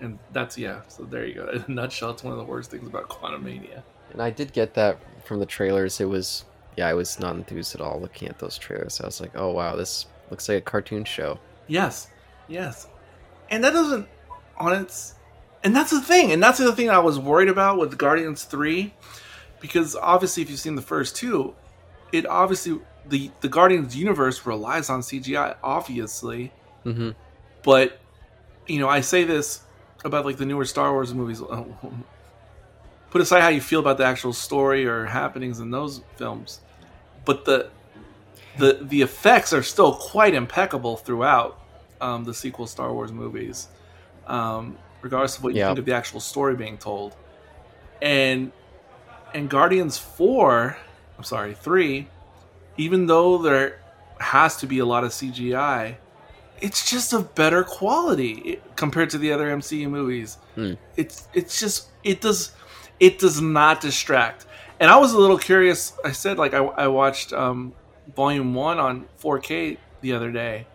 [0.00, 0.82] And that's yeah.
[0.88, 1.48] So there you go.
[1.52, 3.82] In a nutshell, it's one of the worst things about Quantumania.
[4.12, 6.00] And I did get that from the trailers.
[6.00, 6.44] It was
[6.76, 9.00] yeah, I was not enthused at all looking at those trailers.
[9.00, 11.38] I was like, oh wow, this looks like a cartoon show.
[11.68, 12.08] Yes,
[12.48, 12.88] yes,
[13.50, 14.08] and that doesn't
[14.58, 15.14] on its,
[15.64, 18.94] and that's the thing, and that's the thing I was worried about with Guardians Three,
[19.60, 21.54] because obviously, if you've seen the first two,
[22.12, 26.52] it obviously the the Guardians universe relies on CGI, obviously,
[26.84, 27.10] Mm-hmm.
[27.62, 27.98] but
[28.66, 29.60] you know, I say this
[30.04, 31.40] about like the newer Star Wars movies.
[33.12, 36.60] Put aside how you feel about the actual story or happenings in those films,
[37.26, 37.68] but the
[38.56, 41.60] the the effects are still quite impeccable throughout
[42.00, 43.68] um, the sequel Star Wars movies,
[44.26, 45.66] um, regardless of what you Yeah.
[45.68, 47.14] think of the actual story being told.
[48.00, 48.50] And
[49.34, 50.78] and Guardians four,
[51.18, 52.08] I'm sorry, three,
[52.78, 53.78] even though there
[54.20, 55.96] has to be a lot of CGI,
[56.62, 60.38] it's just of better quality compared to the other MCU movies.
[60.54, 60.74] Hmm.
[60.96, 62.52] It's it's just it does
[63.00, 64.46] it does not distract.
[64.80, 65.92] And I was a little curious.
[66.04, 67.72] I said like I, I watched um,
[68.14, 70.66] Volume One on 4K the other day.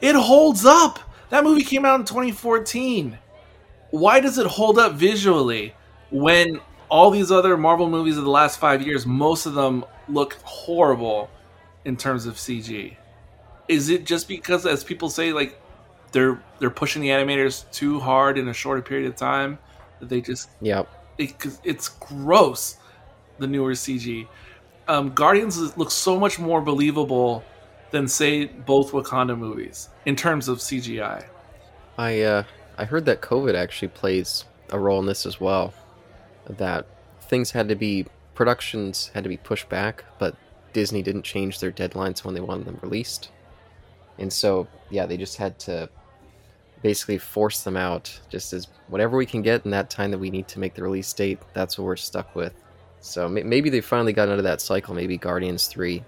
[0.00, 0.98] It holds up.
[1.30, 3.18] That movie came out in 2014.
[3.90, 5.74] Why does it hold up visually
[6.10, 10.34] when all these other Marvel movies of the last five years, most of them look
[10.42, 11.30] horrible
[11.84, 12.96] in terms of CG?
[13.68, 15.58] Is it just because, as people say, like
[16.12, 19.58] they're they're pushing the animators too hard in a shorter period of time
[20.00, 20.88] that they just Yep.
[21.18, 22.76] It, 'cause it's gross
[23.38, 24.28] the newer CG.
[24.88, 27.44] Um, Guardians looks so much more believable
[27.90, 31.24] than say both Wakanda movies in terms of CGI.
[31.98, 32.42] I uh
[32.78, 35.74] I heard that COVID actually plays a role in this as well.
[36.48, 36.86] That
[37.20, 40.34] things had to be productions had to be pushed back, but
[40.72, 43.30] Disney didn't change their deadlines when they wanted them released.
[44.18, 45.90] And so, yeah, they just had to
[46.82, 50.30] basically force them out just as whatever we can get in that time that we
[50.30, 52.52] need to make the release date, that's what we're stuck with.
[53.00, 54.94] So may- maybe they finally got out of that cycle.
[54.94, 56.02] Maybe Guardians 3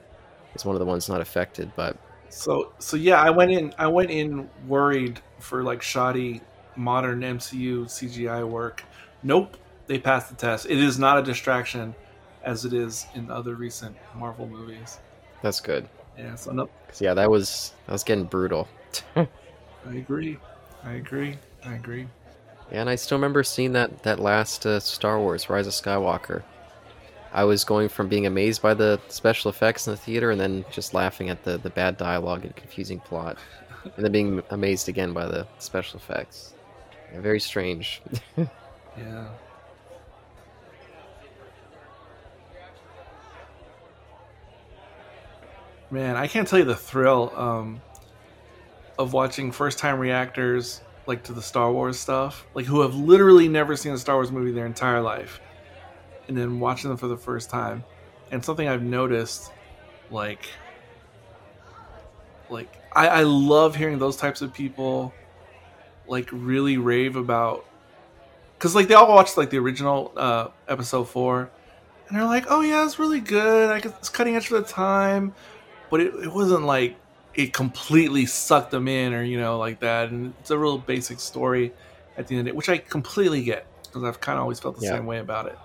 [0.55, 1.97] is one of the ones not affected, but
[2.29, 6.41] So so yeah, I went in I went in worried for like shoddy
[6.77, 8.83] modern MCU CGI work.
[9.23, 9.57] Nope,
[9.87, 10.67] they passed the test.
[10.67, 11.95] It is not a distraction
[12.43, 14.99] as it is in other recent Marvel movies.
[15.43, 15.89] that's good.
[16.19, 16.69] Yeah, so no,
[17.01, 18.69] yeah, that was that was getting brutal.
[19.17, 19.27] I
[19.95, 20.39] agree.
[20.85, 21.39] I agree.
[21.65, 22.07] I agree.
[22.71, 26.43] And I still remember seeing that that last uh, Star Wars: Rise of Skywalker.
[27.33, 30.65] I was going from being amazed by the special effects in the theater, and then
[30.71, 33.39] just laughing at the the bad dialogue and confusing plot,
[33.97, 36.55] and then being amazed again by the special effects.
[37.13, 38.03] Yeah, very strange.
[38.97, 39.27] Yeah.
[45.91, 47.83] Man, I can't tell you the thrill um,
[48.99, 53.49] of watching first time reactors like to the Star Wars stuff, like who have literally
[53.49, 55.41] never seen a Star Wars movie their entire life,
[56.29, 57.85] and then watching them for the first time,
[58.31, 59.53] and something I've noticed,
[60.11, 60.49] like,
[62.49, 65.13] like I, I love hearing those types of people,
[66.07, 67.67] like really rave about,
[68.57, 71.51] because like they all watched like the original uh, episode four,
[72.09, 73.71] and they're like, oh yeah, it's really good.
[73.71, 75.35] I guess it's cutting edge for the time,
[75.91, 76.97] but it, it wasn't like
[77.37, 80.11] it completely sucked them in or you know like that.
[80.11, 81.73] And it's a real basic story
[82.17, 84.77] at the end of it which i completely get because i've kind of always felt
[84.79, 84.91] the Yeah.
[84.93, 85.59] same way about it.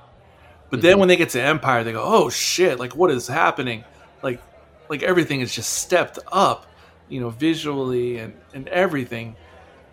[0.72, 1.00] But then Mhm.
[1.00, 3.86] when they get to empire they go oh shit like what is happening?
[4.24, 4.42] Like
[4.90, 6.66] like everything is just stepped up
[7.08, 9.38] you know visually and and everything.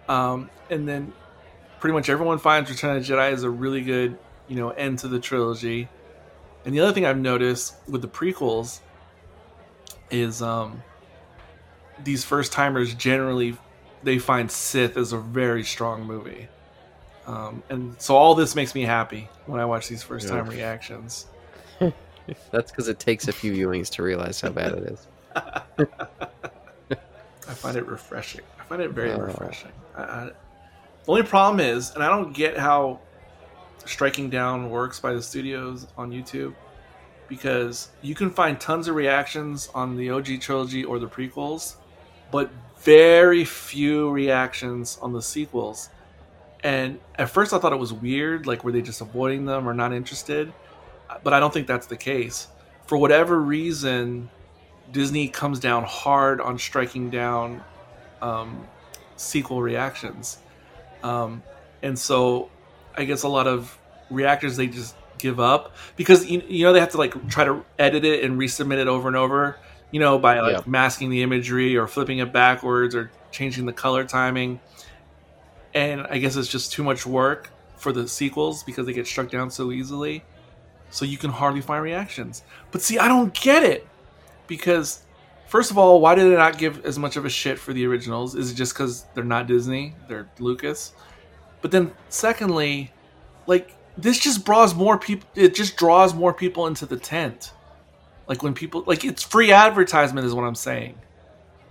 [0.09, 1.13] Um and then
[1.81, 4.99] pretty much everyone finds return of the jedi is a really good you know end
[5.01, 5.89] to the trilogy.
[6.65, 8.81] And the other thing i've noticed with the prequels
[10.11, 10.83] is um
[12.05, 13.57] these first timers generally
[14.03, 16.49] they find Sith is a very strong movie.
[17.27, 20.53] Um, and so all this makes me happy when I watch these first time Yeah.
[20.53, 21.27] reactions.
[22.53, 25.07] That's because it takes a few viewings to realize how bad it is.
[27.49, 28.43] I find it refreshing.
[28.61, 29.19] I find it very Oh.
[29.19, 29.73] refreshing.
[29.97, 33.01] I, I, the only problem is, and I don't get how
[33.85, 36.55] striking down works by the studios on YouTube,
[37.29, 41.77] because you can find tons of reactions on the OG trilogy or the prequels,
[42.31, 45.91] but very few reactions on the sequels.
[46.63, 49.75] And at first, I thought it was weird, like were they just avoiding them or
[49.75, 50.53] not interested?
[51.23, 52.49] But I don't think that's the case.
[52.87, 54.29] For whatever reason,
[54.93, 57.63] Disney comes down hard on striking down
[58.23, 58.67] um,
[59.17, 60.39] sequel reactions,
[61.03, 61.43] um,
[61.83, 62.51] and so
[62.97, 63.77] I guess a lot of
[64.11, 67.65] reactors they just give up because you, you know they have to like try to
[67.79, 69.57] edit it and resubmit it over and over,
[69.97, 70.63] you know, by like Yeah.
[70.67, 74.61] masking the imagery or flipping it backwards or changing the color timing,
[75.73, 79.31] and I guess it's just too much work for the sequels because they get struck
[79.31, 80.23] down so easily.
[80.91, 82.43] So you can hardly find reactions.
[82.73, 83.89] But see, I don't get it
[84.47, 85.01] because
[85.49, 87.87] first of all, why did they not give as much of a shit for the
[87.87, 88.35] originals?
[88.35, 89.95] Is it just because they're not Disney?
[90.09, 90.93] They're Lucas.
[91.63, 92.93] But then, secondly,
[93.47, 95.27] like this just draws more people.
[95.35, 97.53] It just draws more people into the tent.
[98.29, 100.99] Like when people like it's free advertisement is what I'm saying.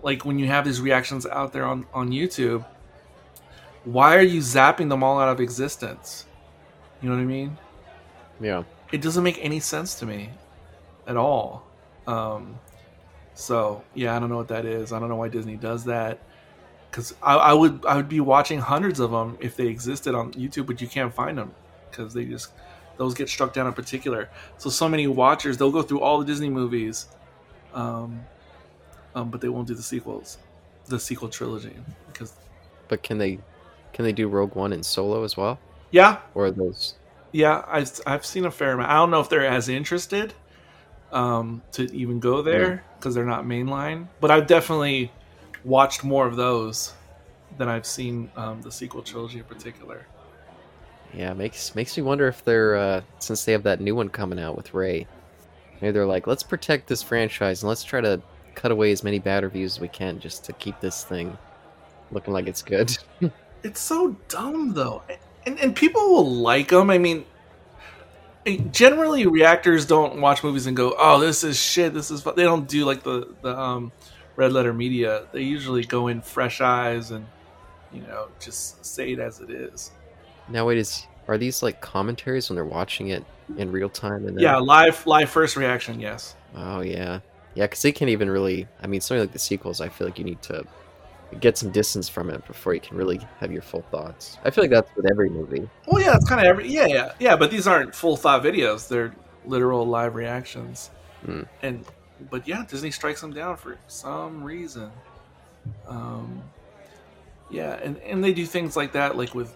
[0.01, 2.65] Like when you have these reactions out there on on YouTube,
[3.83, 6.25] why are you zapping them all out of existence?
[7.01, 7.57] You know what I mean?
[8.39, 8.63] Yeah.
[8.91, 10.29] it doesn't make any sense to me
[11.07, 11.65] at all.
[12.07, 12.59] Um,
[13.33, 14.91] so yeah, I don't know what that is.
[14.91, 16.19] I don't know why Disney does that.
[16.89, 20.31] Because I, I would I would be watching hundreds of them if they existed on
[20.33, 21.53] YouTube, but you can't find them
[21.89, 22.51] because they just
[22.97, 24.29] those get struck down in particular.
[24.57, 27.07] So so many watchers they'll go through all the Disney movies,
[27.73, 28.21] um,
[29.13, 30.37] um, but they won't do the sequels,
[30.87, 31.73] the sequel trilogy
[32.07, 32.33] because
[32.87, 33.39] But can they
[33.93, 35.59] can they do Rogue One and Solo as well?
[35.91, 36.95] yeah, Or those
[37.31, 38.89] Yeah, I've I've seen a fair amount.
[38.91, 40.33] I don't know if they're as interested
[41.11, 45.11] um, to even go there because they're not mainline, but I've definitely
[45.63, 46.93] watched more of those
[47.57, 50.05] than I've seen um, the sequel trilogy in particular.
[51.15, 54.39] Yeah, makes makes me wonder if they're uh, since they have that new one coming
[54.39, 55.07] out with Rey.
[55.81, 58.21] Maybe they're like, let's protect this franchise and let's try to
[58.53, 61.37] cut away as many bad reviews as we can just to keep this thing
[62.11, 62.97] looking like it's good.
[63.63, 65.01] It's so dumb though,
[65.47, 66.91] and and people will like them.
[66.91, 67.25] I mean,
[68.69, 71.91] generally reactors don't watch movies and go, "Oh, this is shit.
[71.91, 72.35] This is." Fun.
[72.35, 73.91] They don't do like the the um,
[74.35, 75.25] red letter media.
[75.31, 77.25] They usually go in fresh eyes and
[77.91, 79.89] you know just say it as it is.
[80.49, 83.23] Now wait, is are these like commentaries when they're watching it
[83.57, 84.27] in real time?
[84.27, 84.39] And then...
[84.39, 85.99] Yeah, live live first reaction.
[85.99, 86.35] Yes.
[86.55, 87.19] Oh yeah,
[87.55, 88.67] yeah, because they can't even really.
[88.81, 90.65] I mean, something like the sequels, I feel like you need to
[91.39, 94.37] get some distance from it before you can really have your full thoughts.
[94.43, 95.67] I feel like that's with every movie.
[95.87, 96.67] Well, yeah, it's kind of every.
[96.67, 97.35] Yeah, yeah, yeah.
[97.35, 98.87] But these aren't full thought videos.
[98.87, 99.13] They're
[99.45, 100.91] literal live reactions.
[101.25, 101.43] Hmm.
[101.61, 101.85] And
[102.29, 104.91] but yeah, Disney strikes them down for some reason.
[105.87, 106.41] Um,
[107.49, 109.53] yeah, and and they do things like that, like with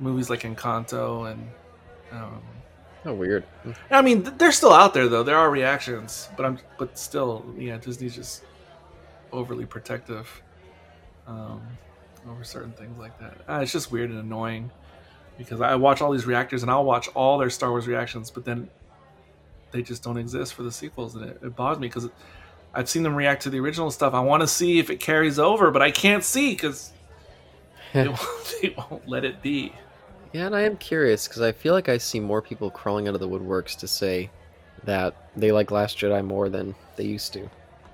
[0.00, 1.48] movies like Encanto and.
[2.12, 2.42] Um,
[3.06, 3.44] Oh, weird.
[3.90, 5.22] I mean, they're still out there though.
[5.22, 8.44] There are reactions, but I'm but still, yeah, Disney's just
[9.32, 10.28] overly protective
[11.26, 11.62] um,
[12.28, 13.38] over certain things like that.
[13.48, 14.70] Uh, it's just weird and annoying
[15.38, 18.44] because I watch all these reactors and I'll watch all their Star Wars reactions, but
[18.44, 18.68] then
[19.70, 22.10] they just don't exist for the sequels, and it, it bothers me because
[22.74, 24.12] I've seen them react to the original stuff.
[24.12, 26.92] I want to see if it carries over, but I can't see because
[27.94, 29.72] they, won't- they won't let it be.
[30.32, 33.14] Yeah, and I am curious because I feel like I see more people crawling out
[33.14, 34.30] of the woodworks to say
[34.84, 37.50] that they like Last Jedi more than they used to.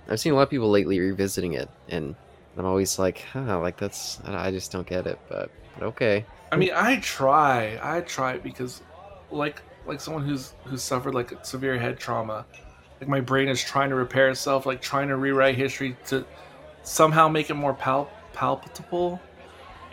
[0.09, 2.15] I've seen a lot of people lately revisiting it and
[2.57, 6.25] I'm always like, huh, like that's I just don't get it, but, but okay.
[6.53, 8.83] I mean, I try, I try because,
[9.31, 12.47] like, like someone who's who's suffered like severe head trauma,
[13.01, 16.25] like my brain is trying to repair itself, like trying to rewrite history to
[16.83, 19.21] somehow make it more pal- palpable.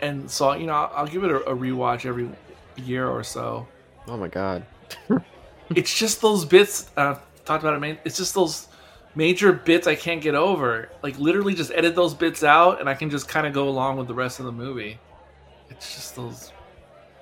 [0.04, 2.28] And so, you know, I'll, I'll give it a, a rewatch every
[2.76, 3.66] year or so.
[4.06, 4.66] Oh my god.
[5.74, 7.80] it's just those bits uh, I've talked about it.
[7.80, 8.68] Man, it's just those
[9.14, 10.90] major bits I can't get over.
[11.02, 13.96] Like literally, just edit those bits out, and I can just kind of go along
[13.96, 14.98] with the rest of the movie.
[15.70, 16.52] It's just those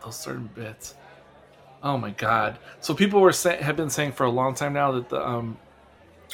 [0.05, 0.97] those certain bits.
[1.85, 2.59] Oh my god!
[2.81, 5.57] So people were say, have been saying for a long time now that the um,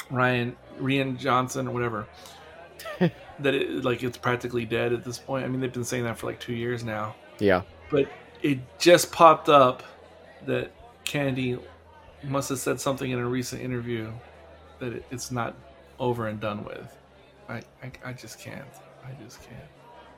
[0.09, 2.07] Ryan Rian Johnson or whatever
[3.41, 5.45] that it like it's practically dead at this point.
[5.45, 7.15] I mean, they've been saying that for like two years now.
[7.39, 7.61] Yeah.
[7.89, 8.09] But
[8.41, 9.83] it just popped up
[10.45, 10.71] that
[11.05, 11.57] Kennedy
[12.23, 14.11] must have said something in a recent interview
[14.79, 15.55] that it, it's not
[15.99, 16.95] over and done with.
[17.47, 18.63] I, I I just can't.
[19.05, 19.69] I just can't.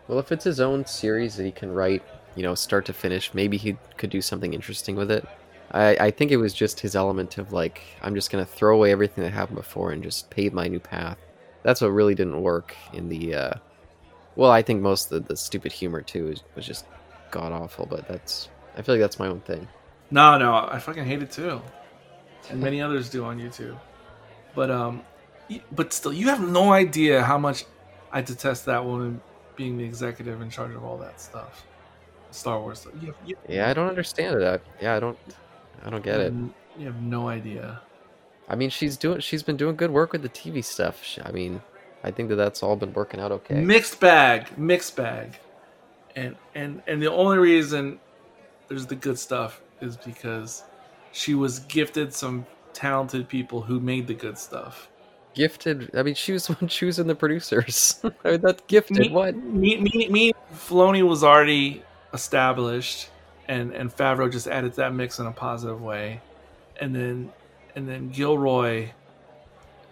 [0.07, 2.03] Well, if it's his own series that he can write,
[2.35, 5.25] you know, start to finish, maybe he could do something interesting with it.
[5.71, 8.91] I, I think it was just his element of like, I'm just gonna throw away
[8.91, 11.17] everything that happened before and just pave my new path.
[11.63, 13.35] That's what really didn't work in the.
[13.35, 13.53] Uh,
[14.35, 16.85] well, I think most of the, the stupid humor too was, was just
[17.31, 18.49] god awful, but that's.
[18.77, 19.67] I feel like that's my own thing.
[20.09, 21.61] No, no, I fucking hate it too,
[22.49, 23.77] and many others do on YouTube.
[24.55, 25.03] But um,
[25.71, 27.65] but still, you have no idea how much
[28.11, 29.21] I detest that woman
[29.55, 31.65] being the executive in charge of all that stuff,
[32.31, 32.93] Star Wars stuff.
[33.01, 34.43] You have, you, Yeah, I don't understand it.
[34.43, 35.17] I, yeah, I don't.
[35.83, 36.33] I don't get it.
[36.77, 37.81] You have no idea.
[38.51, 39.21] I mean, she's doing.
[39.21, 41.01] She's been doing good work with the TV stuff.
[41.03, 41.61] She- I mean,
[42.03, 43.61] I think that that's all been working out okay.
[43.61, 45.39] Mixed bag, mixed bag,
[46.17, 47.97] and and and the only reason
[48.67, 50.63] there's the good stuff is because
[51.13, 54.89] she was gifted some talented people who made the good stuff.
[55.33, 55.89] Gifted.
[55.95, 58.01] I mean, she was one choosing the producers.
[58.25, 58.97] I mean, that's gifted.
[58.97, 59.33] Me, what?
[59.37, 61.83] Me, me, me, Filoni was already
[62.13, 63.11] established,
[63.47, 66.19] and and Favreau just added that mix in a positive way,
[66.81, 67.31] and then
[67.75, 68.89] and then Gilroy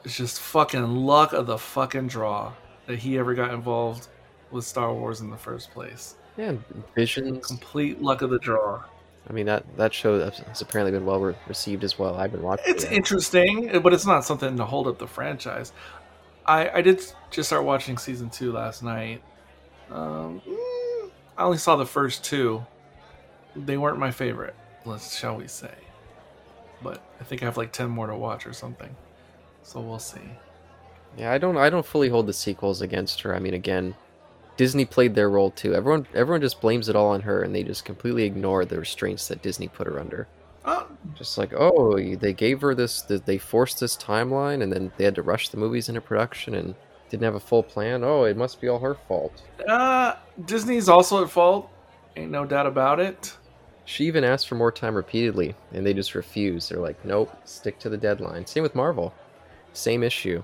[0.04, 2.54] is just fucking luck of the fucking draw
[2.88, 4.08] that he ever got involved
[4.52, 6.16] with Star Wars in the first place.
[6.38, 6.54] Yeah,
[6.96, 7.46] Visions.
[7.46, 8.84] Complete luck of the draw.
[9.30, 12.16] I mean, that that show has apparently been well re- received as well.
[12.16, 12.66] I've been watching.
[12.68, 12.94] It's it.
[12.94, 15.72] interesting, but it's not something to hold up the franchise.
[16.46, 19.22] I I did just start watching season two last night.
[19.92, 22.66] Um, mm, I only saw the first two.
[23.56, 24.56] They weren't my favorite,
[24.86, 25.74] let's shall we say.
[26.82, 28.96] But I think I have like ten more to watch or something.
[29.64, 30.22] So we'll see.
[31.18, 31.58] Yeah, I don't.
[31.58, 33.36] I don't fully hold the sequels against her.
[33.36, 33.96] I mean, again,
[34.58, 35.74] Disney played their role too.
[35.76, 39.28] Everyone, everyone just blames it all on her, and they just completely ignore the restraints
[39.28, 40.28] that Disney put her under.
[40.66, 45.06] Oh, Just like, oh, they gave her this, they forced this timeline, and then they
[45.06, 46.76] had to rush the movies into production and
[47.10, 48.04] didn't have a full plan.
[48.04, 49.42] Oh, it must be all her fault.
[49.68, 50.16] uh,
[50.46, 51.70] Disney's also at fault.
[52.18, 53.36] Ain't no doubt about it.
[53.90, 56.70] She even asked for more time repeatedly, and they just refused.
[56.70, 58.46] They're like, nope, stick to the deadline.
[58.46, 59.16] Same with Marvel.
[59.74, 60.44] Same issue.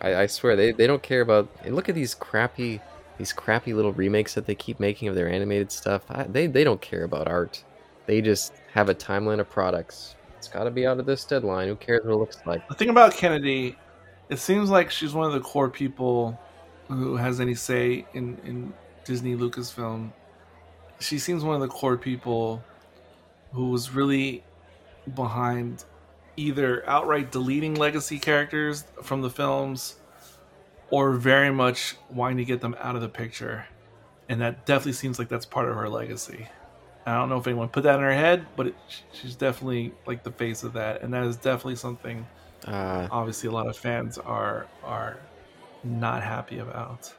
[0.00, 1.48] I, I swear, they, they don't care about.
[1.64, 2.80] And look at these crappy,
[3.18, 6.04] these crappy little remakes that they keep making of their animated stuff.
[6.08, 7.64] I, they they don't care about art.
[8.06, 10.14] They just have a timeline of products.
[10.38, 11.66] It's got to be out of this deadline.
[11.66, 12.68] Who cares what it looks like?
[12.68, 13.76] The thing about Kennedy,
[14.28, 16.38] it seems like she's one of the core people
[16.86, 18.72] who has any say in, in
[19.04, 20.12] Disney Lucasfilm.
[21.00, 22.62] She seems one of the core people
[23.54, 24.44] who was really
[25.14, 25.84] behind
[26.36, 29.96] either outright deleting legacy characters from the films
[30.90, 33.66] or very much wanting to get them out of the picture.
[34.28, 36.48] And that definitely seems like that's part of her legacy.
[37.06, 38.74] I don't know if anyone put that in her head, but it,
[39.12, 42.26] she's definitely like the face of that, and that is definitely something
[42.66, 45.18] Uh, obviously a lot of fans are are
[45.82, 47.12] not happy about.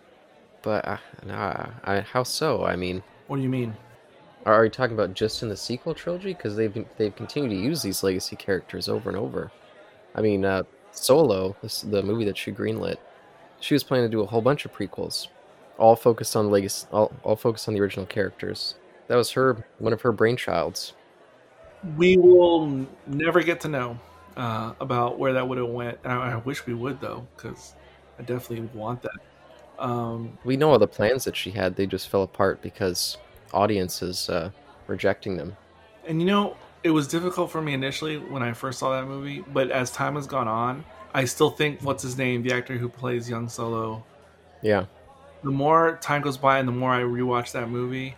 [0.63, 2.65] but uh, nah, I, how so?
[2.65, 3.75] I mean, What do you mean?
[4.45, 6.33] Are you talking about just in the sequel trilogy?
[6.33, 9.51] Because they've been, they've continued to use these legacy characters over and over.
[10.13, 12.97] I mean, uh, Solo, this, the movie that she greenlit,
[13.59, 15.27] she was planning to do a whole bunch of prequels,
[15.77, 18.75] all focused on legacy, all, all focused on the original characters.
[19.07, 20.93] That was her one of her brainchilds.
[21.97, 23.99] We will never get to know
[24.37, 25.97] uh, about where that would have went.
[26.03, 27.75] I, I wish we would though, because
[28.19, 29.11] I definitely want that.
[29.77, 33.17] Um, We know all the plans that she had; they just fell apart because
[33.53, 34.49] audiences uh,
[34.87, 35.55] rejecting them.
[36.07, 39.43] and you know, it was difficult for me initially when I first saw that movie,
[39.53, 40.83] but as time has gone on,
[41.13, 44.03] I still think what's his name, the actor who plays young Solo,
[44.61, 44.85] Yeah,
[45.43, 48.15] the more time goes by and the more I rewatch that movie,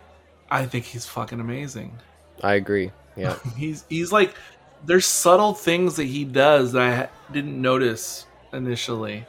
[0.50, 1.98] I think he's fucking amazing.
[2.42, 2.90] I agree.
[3.16, 4.34] Yeah, He's he's like
[4.84, 9.26] there's subtle things that he does that I didn't notice initially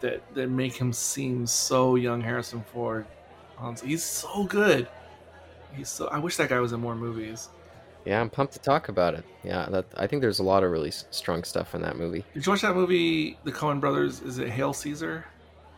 [0.00, 2.20] that that make him seem so young.
[2.20, 3.06] Harrison Ford,
[3.84, 4.86] he's so good.
[5.74, 6.08] He's so.
[6.08, 7.48] I wish that guy was in more movies.
[8.04, 9.24] Yeah, I'm pumped to talk about it.
[9.44, 12.24] Yeah, that I think there's a lot of really strong stuff in that movie.
[12.34, 14.22] Did you watch that movie, The Coen Brothers?
[14.22, 15.26] Is it Hail Caesar?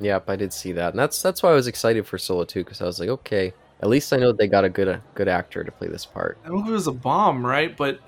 [0.00, 2.64] Yep, I did see that, and that's that's why I was excited for Solo 2
[2.64, 5.28] because I was like, okay, at least I know they got a good a good
[5.28, 6.38] actor to play this part.
[6.44, 7.76] That movie was a bomb, right?
[7.76, 7.98] But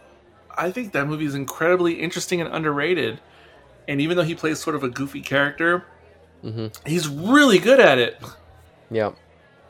[0.57, 3.20] I think that movie is incredibly interesting and underrated.
[3.87, 5.85] And even though he plays sort of a goofy character,
[6.43, 8.16] hmm he's really good at it.
[8.91, 9.12] Yeah.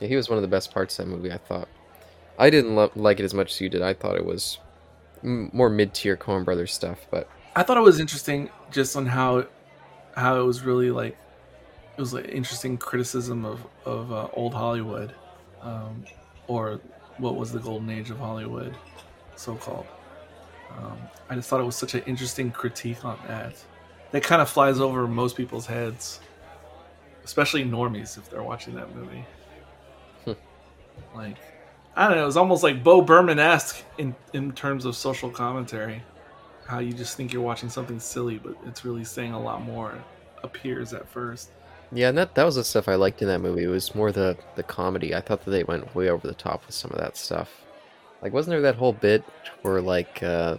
[0.00, 1.32] yeah, he was one of the best parts of that movie.
[1.32, 1.68] I thought.
[2.38, 3.82] I didn't lo- like it as much as you did.
[3.82, 4.58] I thought it was
[5.22, 9.06] m- more mid tier Coen Brothers stuff, but I thought it was interesting just on
[9.06, 9.46] how
[10.16, 11.16] how it was really like
[11.96, 15.14] it was like interesting criticism of of uh, old Hollywood,
[15.62, 16.04] um,
[16.48, 16.80] or
[17.18, 18.74] what was the golden age of Hollywood,
[19.36, 19.86] so called.
[20.76, 23.54] Um, I just thought it was such an interesting critique on that.
[24.10, 26.20] That kind of flies over most people's heads,
[27.24, 29.24] especially normies if they're watching that movie.
[30.24, 30.32] Hmm.
[31.14, 31.36] like,
[31.96, 32.24] I don't know.
[32.24, 36.02] It was almost like Bo Burnham esque in in terms of social commentary
[36.66, 39.94] how you just think you're watching something silly, but it's really saying a lot more.
[40.42, 41.50] Appears at first.
[41.92, 43.64] yeah, and that that was the stuff I liked in that movie.
[43.64, 45.14] It was more the the comedy.
[45.14, 47.62] I thought that they went way over the top with some of that stuff.
[48.20, 49.24] Like, wasn't there that whole bit
[49.62, 50.58] where like uh,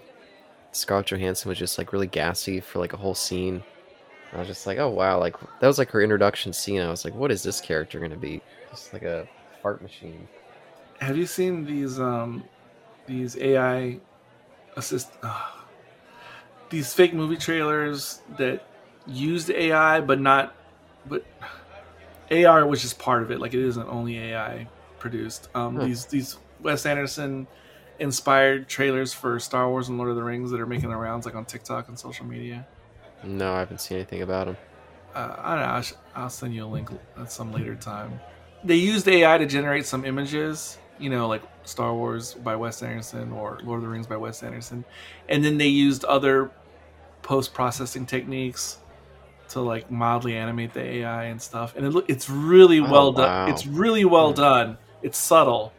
[0.71, 3.63] Scarlett Johansson was just like really gassy for like a whole scene?
[4.33, 6.81] I was just like, oh wow, like that was like her introduction scene.
[6.81, 8.41] I was like, what is this character gonna be?
[8.71, 9.27] Just like a
[9.61, 10.27] fart machine.
[10.99, 12.43] Have you seen these um
[13.05, 13.99] these AI
[14.75, 15.51] assist uh,
[16.69, 18.67] these fake movie trailers that
[19.07, 20.55] used AI but not
[21.07, 21.23] but
[22.31, 23.39] AR was just part of it.
[23.39, 24.67] Like it isn't only AI
[24.99, 25.49] produced.
[25.53, 25.85] Um, Huh.
[25.85, 27.47] These these Wes Anderson
[27.99, 31.25] inspired trailers for Star Wars and Lord of the Rings that are making the rounds
[31.25, 32.67] like on TikTok and social media.
[33.23, 34.57] No, I haven't seen anything about them
[35.15, 35.69] uh, I don't know.
[36.15, 38.19] I'll, I'll send you a link at some later time.
[38.63, 43.31] They used AI to generate some images, you know, like Star Wars by Wes Anderson
[43.31, 44.85] or Lord of the Rings by Wes Anderson,
[45.29, 46.53] and then they used other
[47.23, 48.79] post processing techniques
[49.49, 51.75] to like mildly animate the AI and stuff.
[51.75, 53.13] And it look, it's really Oh, well wow.
[53.13, 53.33] done.
[53.45, 54.33] It's really well Hmm.
[54.33, 54.77] done.
[55.01, 55.77] It's subtle.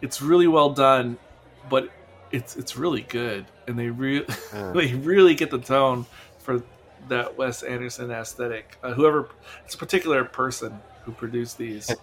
[0.00, 1.18] It's really well done,
[1.64, 1.90] but
[2.30, 3.50] it's it's really good.
[3.66, 6.06] And they really Uh, they really get the tone
[6.38, 6.64] for
[7.08, 8.78] that Wes Anderson aesthetic.
[8.82, 9.30] Uh, whoever,
[9.64, 12.00] it's a particular person who produced these,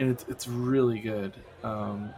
[0.00, 1.32] and it's it's really good.
[1.62, 2.10] Um,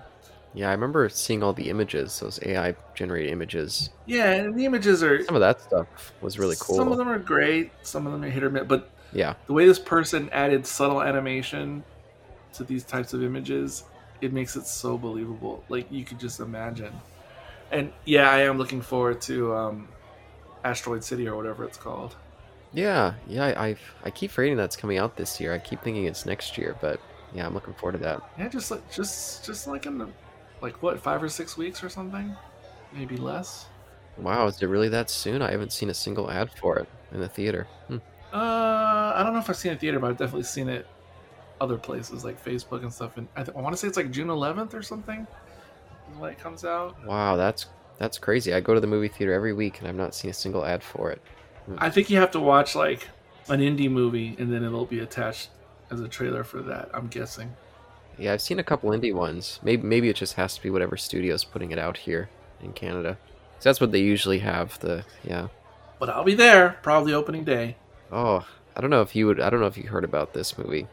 [0.55, 3.91] yeah, I remember seeing all the images, those AI generated images.
[4.07, 6.77] yeah, and the images are Some of that stuff was really cool.
[6.77, 7.71] Some of them are great.
[7.83, 8.65] Some of them are hit or miss.
[8.67, 11.85] But Yeah, the way this person added subtle animation
[12.55, 13.85] to these types of images,
[14.21, 15.63] it makes it so believable.
[15.69, 16.95] Like you could just imagine.
[17.71, 19.89] And yeah, I am looking forward to um,
[20.65, 22.17] Asteroid City or whatever it's called.
[22.73, 23.45] yeah, yeah.
[23.45, 25.53] I I, I keep forgetting that's coming out this year.
[25.55, 26.99] I keep thinking it's next year, but
[27.35, 28.23] yeah, I'm looking forward to that.
[28.39, 30.09] Yeah, just like just just like in the
[30.61, 32.35] like what five or six weeks or something,
[32.93, 33.67] maybe less.
[34.17, 35.43] Wow, is it really that soon?
[35.43, 37.67] I haven't seen a single ad for it in the theater.
[37.87, 37.99] Hmm.
[38.33, 40.87] Uh, I don't know if I've seen it in theater, but I've definitely seen it
[41.61, 43.17] other places like Facebook and stuff.
[43.17, 45.27] And I, th- I want to say it's like June 11th or something
[46.19, 47.05] when it comes out.
[47.07, 47.67] Wow, that's
[47.99, 48.55] that's crazy.
[48.55, 50.83] I go to the movie theater every week and I've not seen a single ad
[50.83, 51.21] for it.
[51.79, 53.09] I think you have to watch like
[53.49, 55.51] an indie movie and then it'll be attached
[55.91, 56.91] as a trailer for that.
[56.95, 57.55] I'm guessing.
[58.19, 59.61] Yeah, I've seen a couple indie ones.
[59.63, 62.29] Maybe maybe it just has to be whatever studio's putting it out here
[62.63, 63.17] in Canada.
[63.57, 64.79] 'Cause that's what they usually have.
[64.81, 65.49] The yeah.
[65.99, 67.77] But I'll be there probably opening day.
[68.13, 69.41] Oh, I don't know if you would.
[69.41, 70.87] I don't know if you heard about this movie.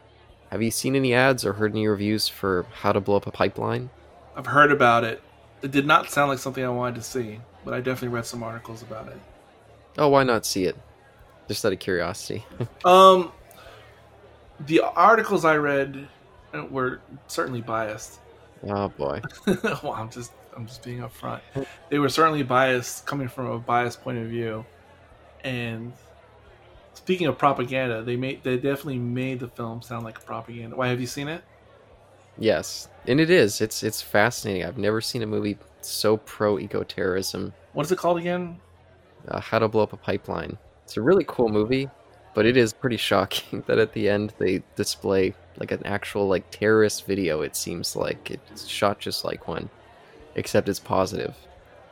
[0.50, 3.30] Have you seen any ads or heard any reviews for How to Blow Up a
[3.32, 3.90] Pipeline?
[4.36, 5.20] I've heard about it.
[5.62, 8.42] It did not sound like something I wanted to see, but I definitely read some
[8.42, 9.18] articles about it.
[9.98, 10.76] Oh, why not see it?
[11.48, 12.44] Just out of curiosity.
[12.84, 13.32] Um,
[14.60, 16.08] the articles I read
[16.54, 18.20] uh, were certainly biased.
[18.66, 19.20] oh boy.
[19.82, 21.40] well, I'm just I'm just being upfront.
[21.90, 24.64] They were certainly biased, coming from a biased point of view.
[25.44, 25.92] And
[26.94, 30.76] speaking of propaganda, they made they definitely made the film sound like propaganda.
[30.76, 31.44] Why have you seen it?
[32.38, 33.60] Yes, and it is.
[33.60, 34.64] It's it's fascinating.
[34.64, 37.52] I've never seen a movie so pro eco terrorism.
[37.72, 38.60] What is it called again?
[39.28, 40.56] Uh, How to Blow Up a Pipeline.
[40.84, 41.88] It's a really cool movie,
[42.36, 46.48] but it is pretty shocking that at the end they display like an actual like
[46.50, 47.40] terrorist video.
[47.40, 49.70] It seems like it's shot just like one,
[50.34, 51.34] except it's positive.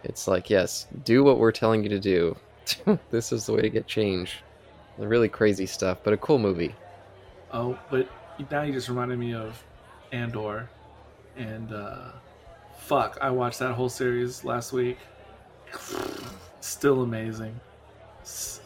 [0.04, 2.36] It's like yes, do what we're telling you to do.
[3.10, 4.42] this is the way to get change.
[4.98, 6.74] Really crazy stuff, but a cool movie.
[7.50, 8.06] Oh, but
[8.50, 9.64] now you just reminded me of
[10.12, 10.68] Andor,
[11.38, 12.10] and uh,
[12.80, 14.98] fuck, I watched that whole series last week.
[16.60, 17.58] Still amazing,
[18.22, 18.60] S-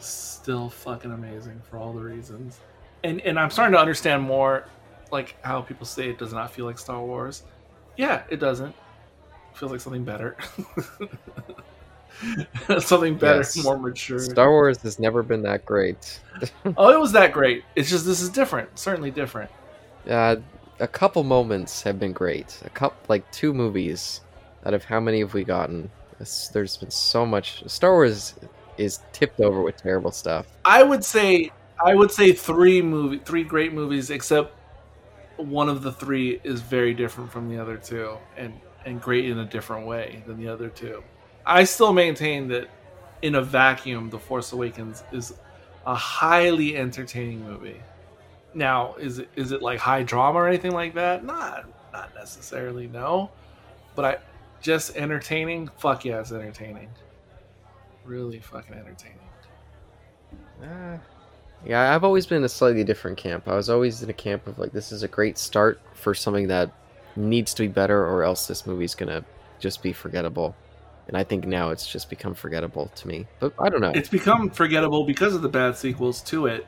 [0.49, 2.59] still fucking amazing for all the reasons.
[3.03, 4.65] and and I'm starting to understand more,
[5.11, 7.43] like how people say it does not feel like Star Wars.
[7.97, 8.69] Yeah, it doesn't.
[8.69, 10.35] It feels like something better.
[12.79, 13.63] something better, Yes.
[13.63, 14.17] more mature.
[14.17, 16.19] Star Wars has never been that great.
[16.77, 17.63] oh, it was that great.
[17.75, 18.79] It's just this is different.
[18.79, 19.51] Certainly different.
[20.09, 20.37] Uh,
[20.79, 22.59] a couple moments have been great.
[22.65, 24.21] A couple, like two movies.
[24.65, 25.91] Out of how many have we gotten?
[26.13, 27.63] It's- There's been so much.
[27.69, 28.33] Star Wars
[28.79, 30.47] is tipped over with terrible stuff.
[30.65, 31.51] I would say
[31.83, 34.55] I would say three movie three great movies, except
[35.37, 38.53] one of the three is very different from the other two, and
[38.85, 41.03] and great in a different way than the other two.
[41.45, 42.69] I still maintain that
[43.21, 45.33] in a vacuum, The Force Awakens is
[45.85, 47.81] a highly entertaining movie.
[48.53, 51.23] Now, is it is it like high drama or anything like that?
[51.23, 53.29] Not not necessarily, no.
[53.95, 54.17] But I
[54.61, 55.69] just entertaining.
[55.77, 56.89] Fuck yeah, it's entertaining.
[58.09, 59.19] Really fucking entertaining.
[60.63, 60.97] Uh,
[61.63, 63.47] yeah, I've always been in a slightly different camp.
[63.47, 66.47] I was always in a camp of like, this is a great start for something
[66.47, 66.71] that
[67.15, 69.23] needs to be better, or else this movie's gonna
[69.59, 70.55] just be forgettable.
[71.07, 73.27] And I think now it's just become forgettable to me.
[73.39, 73.91] But I don't know.
[73.91, 76.65] it's become forgettable because of the bad sequels to it,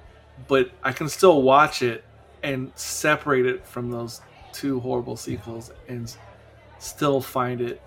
[0.47, 2.03] but I can still watch it
[2.43, 4.21] and separate it from those
[4.53, 6.15] two horrible sequels and
[6.77, 7.81] still find it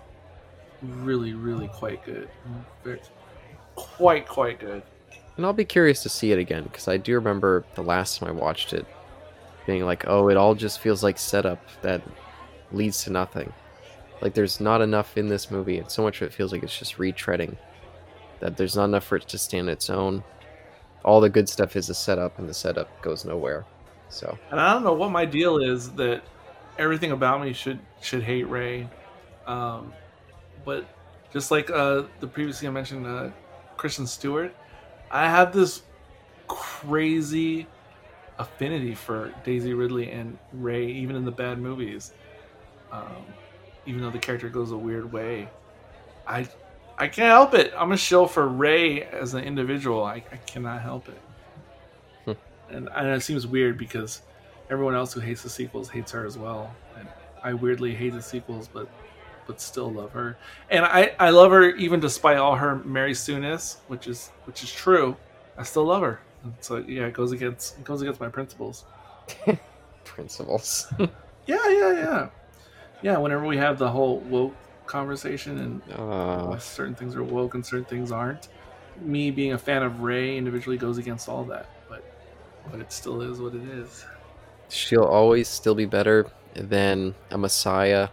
[0.81, 2.27] really, really quite good.
[2.83, 2.99] Very,
[3.75, 4.83] quite, quite good.
[5.37, 8.29] And I'll be curious to see it again because I do remember the last time
[8.29, 8.85] I watched it
[9.65, 12.01] being like, oh, it all just feels like setup that
[12.71, 13.51] leads to nothing.
[14.21, 16.77] Like there's not enough in this movie, and so much of it feels like it's
[16.77, 17.57] just retreading.
[18.39, 20.23] That there's not enough for it to stand its own.
[21.03, 23.65] All the good stuff is a setup, and the setup goes nowhere.
[24.09, 26.21] So And I don't know what my deal is that
[26.77, 28.87] everything about me should should hate Rey,
[29.47, 29.93] um,
[30.63, 30.85] but
[31.33, 33.29] just like uh, the previously I mentioned uh,
[33.77, 34.55] Kristen Stewart,
[35.11, 35.81] I have this
[36.47, 37.67] crazy
[38.37, 42.11] affinity for Daisy Ridley and Rey, even in the bad movies.
[42.91, 43.25] Um,
[43.85, 45.49] even though the character goes a weird way,
[46.27, 46.47] I
[46.97, 47.73] I can't help it.
[47.77, 50.03] I'm a shill for Rey as an individual.
[50.03, 51.19] I, I cannot help it
[52.69, 54.21] and, and it seems weird because
[54.69, 56.73] everyone else who hates the sequels hates her as well.
[56.97, 57.07] And
[57.43, 58.89] I weirdly hate the sequels, but
[59.47, 60.37] but still love her.
[60.69, 64.71] And I, I love her even despite all her Mary Sooness, which is which is
[64.71, 65.15] true.
[65.57, 66.19] I still love her.
[66.43, 68.85] And so yeah, it goes against it goes against my principles.
[70.03, 70.91] principles.
[71.47, 72.29] Yeah, yeah, yeah,
[73.03, 73.17] yeah.
[73.19, 74.55] Whenever we have the whole woke
[74.87, 78.49] conversation and uh, certain things are woke and certain things aren't,
[78.99, 81.69] me being a fan of Rey individually goes against all that.
[81.87, 82.03] But
[82.71, 84.05] but it still is what it is.
[84.69, 88.09] she'll always still be better than a Messiah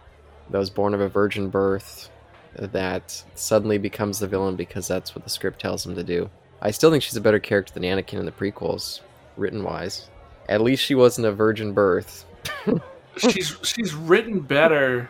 [0.49, 2.09] that was born of a virgin birth
[2.55, 6.29] that suddenly becomes the villain because that's what the script tells him to do.
[6.61, 9.01] I still think she's a better character than Anakin in the prequels,
[9.37, 10.09] written wise.
[10.49, 12.25] At least she wasn't a virgin birth.
[13.17, 15.09] she's she's written better,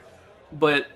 [0.53, 0.88] but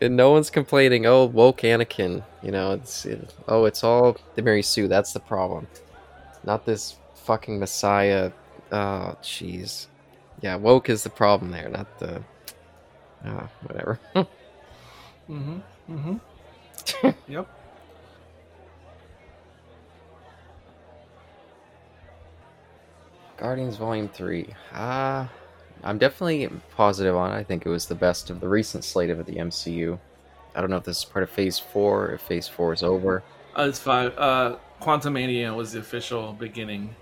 [0.00, 2.24] And no one's complaining, oh, woke Anakin.
[2.42, 4.88] You know, it's it, oh, it's all the Mary Sue.
[4.88, 5.66] That's the problem.
[6.44, 8.32] Not this fucking Messiah.
[8.70, 9.86] Oh, jeez.
[10.40, 12.22] Yeah, woke is the problem there, not the.
[13.24, 14.00] Oh, whatever.
[14.16, 15.58] mm-hmm,
[15.90, 17.08] mm-hmm.
[17.28, 17.48] yep.
[23.36, 24.46] Guardians Volume 3.
[24.72, 25.28] Ah,
[25.82, 27.34] I'm definitely positive on it.
[27.34, 29.98] I think it was the best of the recent slate of the MCU.
[30.54, 33.22] I don't know if this is part of Phase 4, if Phase 4 is over.
[33.56, 34.16] Uh, it's five.
[34.16, 36.94] Uh, Quantumania was the official beginning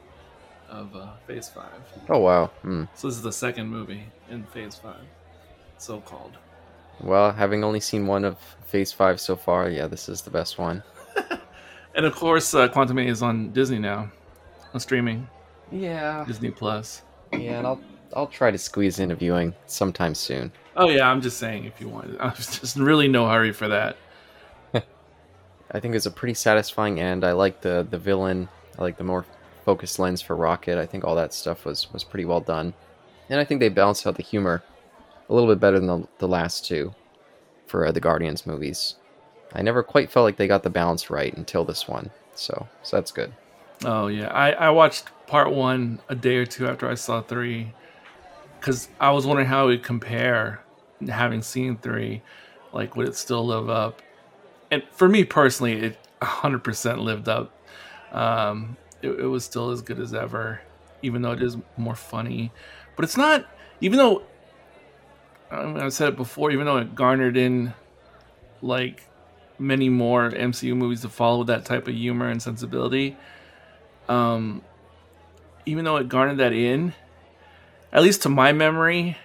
[0.68, 1.80] of uh, Phase Five.
[2.08, 2.46] Oh, wow.
[2.62, 2.84] Hmm.
[2.94, 5.04] So this is the second movie in Phase Five,
[5.80, 6.36] so called.
[7.00, 10.58] Well, having only seen one of Phase 5 so far, yeah, this is the best
[10.58, 10.82] one.
[11.92, 14.10] And of course, uh, Quantumania is on Disney now,
[14.72, 15.28] on streaming
[15.72, 16.24] Yeah.
[16.24, 17.02] Disney Plus.
[17.32, 17.80] Yeah, and I'll,
[18.14, 20.52] I'll try to squeeze in a viewing sometime soon.
[20.76, 22.16] Oh yeah, I'm just saying if you want.
[22.20, 23.96] I was just really no hurry for that.
[25.72, 27.24] I think it's a pretty satisfying end.
[27.24, 28.48] I like the the villain.
[28.78, 29.26] I like the more
[29.64, 30.78] focused lens for Rocket.
[30.78, 32.72] I think all that stuff was was pretty well done,
[33.28, 34.62] and I think they balanced out the humor
[35.30, 36.92] a little bit better than the, the last two
[37.66, 38.96] for uh, the Guardians movies.
[39.54, 42.96] I never quite felt like they got the balance right until this one, so so
[42.96, 43.32] that's good.
[43.84, 47.72] Oh yeah, I, I watched part one a day or two after I saw three,
[48.58, 50.62] because I was wondering how it would compare,
[51.08, 52.22] having seen three,
[52.72, 54.02] like would it still live up?
[54.70, 57.52] And for me personally, it 100% lived up.
[58.12, 60.60] Um, it, it was still as good as ever,
[61.02, 62.52] even though it is more funny.
[62.94, 63.46] But it's not,
[63.80, 64.22] even though
[65.50, 67.74] I mean, I've said it before, even though it garnered in
[68.62, 69.02] like
[69.58, 73.16] many more MCU movies to follow that type of humor and sensibility
[74.10, 74.62] um
[75.66, 76.92] even though it garnered that in,
[77.92, 79.16] at least to my memory,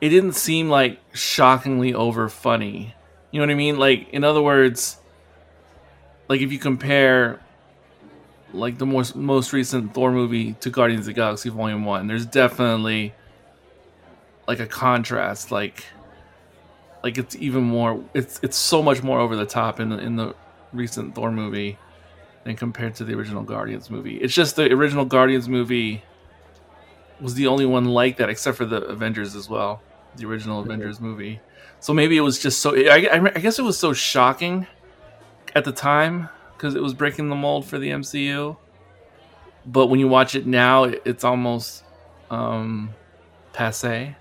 [0.00, 2.94] it didn't seem like shockingly over funny.
[3.30, 3.78] You know what I mean?
[3.78, 4.98] Like, in other words,
[6.28, 7.40] like if you compare
[8.52, 12.26] like the most most recent Thor movie to Guardians of the Galaxy Volume One, there's
[12.26, 13.14] definitely
[14.48, 15.52] like a contrast.
[15.52, 15.84] Like,
[17.04, 18.02] like it's even more.
[18.14, 20.34] It's it's so much more over the top in the in the
[20.72, 21.78] recent Thor movie
[22.42, 24.16] than compared to the original Guardians movie.
[24.16, 26.02] It's just the original Guardians movie
[27.20, 29.82] was the only one like that, except for the Avengers as well,
[30.16, 30.70] the original mm-hmm.
[30.70, 31.40] Avengers movie.
[31.80, 32.74] So maybe it was just so.
[32.74, 34.66] I, I guess it was so shocking
[35.54, 38.56] at the time because it was breaking the mold for the MCU.
[39.66, 41.84] But when you watch it now, it's almost
[42.30, 42.94] um,
[43.52, 44.16] passe.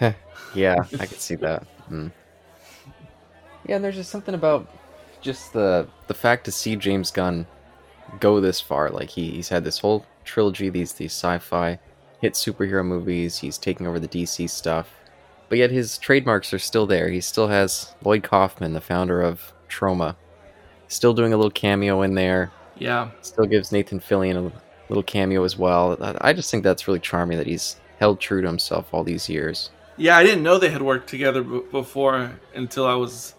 [0.54, 1.66] yeah, I can see that.
[1.90, 2.12] Mm.
[3.66, 4.68] Yeah, and there's just something about
[5.20, 7.46] just the the fact to see James Gunn
[8.20, 8.90] go this far.
[8.90, 11.78] Like he, he's had this whole trilogy, these these sci-fi
[12.20, 13.38] hit superhero movies.
[13.38, 14.94] He's taking over the DC stuff,
[15.48, 17.08] but yet his trademarks are still there.
[17.08, 20.16] He still has Lloyd Kaufman, the founder of Troma,
[20.88, 22.50] still doing a little cameo in there.
[22.78, 24.52] Yeah, still gives Nathan Fillion a
[24.88, 25.96] little cameo as well.
[26.20, 29.70] I just think that's really charming that he's held true to himself all these years.
[29.98, 33.34] Yeah, I didn't know they had worked together b- before until I was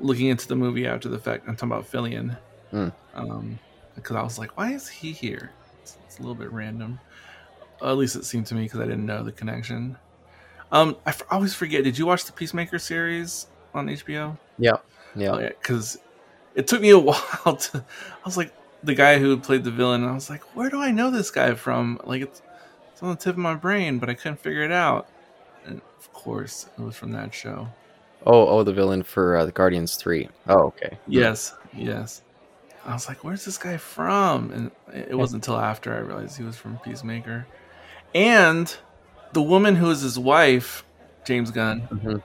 [0.00, 1.44] looking into the movie after the fact.
[1.48, 2.36] I'm talking about Fillion.
[2.72, 2.92] Mm.
[3.14, 3.58] Um,
[3.94, 5.50] because I was like, why is he here?
[5.82, 6.98] It's, it's a little bit random.
[7.82, 9.96] at least it seemed to me because I didn't know the connection.
[10.70, 11.84] Um, I f- always forget.
[11.84, 14.38] Did you watch the Peacemaker series on HBO?
[14.58, 14.76] Yeah,
[15.14, 15.48] yeah.
[15.48, 16.00] Because oh,
[16.54, 17.78] yeah, it took me a while to.
[17.78, 20.04] I was like the guy who played the villain.
[20.04, 22.00] I was like, where do I know this guy from?
[22.04, 22.40] Like it's,
[22.92, 25.08] it's on the tip of my brain, but I couldn't figure it out.
[26.02, 27.68] Of course, it was from that show.
[28.26, 30.28] Oh, oh, the villain for uh, the Guardians Three.
[30.48, 30.98] Oh, okay.
[31.06, 32.22] Yes, yes.
[32.84, 36.42] I was like, "Where's this guy from?" And it wasn't until after I realized he
[36.42, 37.46] was from Peacemaker.
[38.16, 38.76] And
[39.32, 40.84] the woman who is his wife,
[41.24, 41.82] James Gunn.
[41.82, 42.16] Mm-hmm.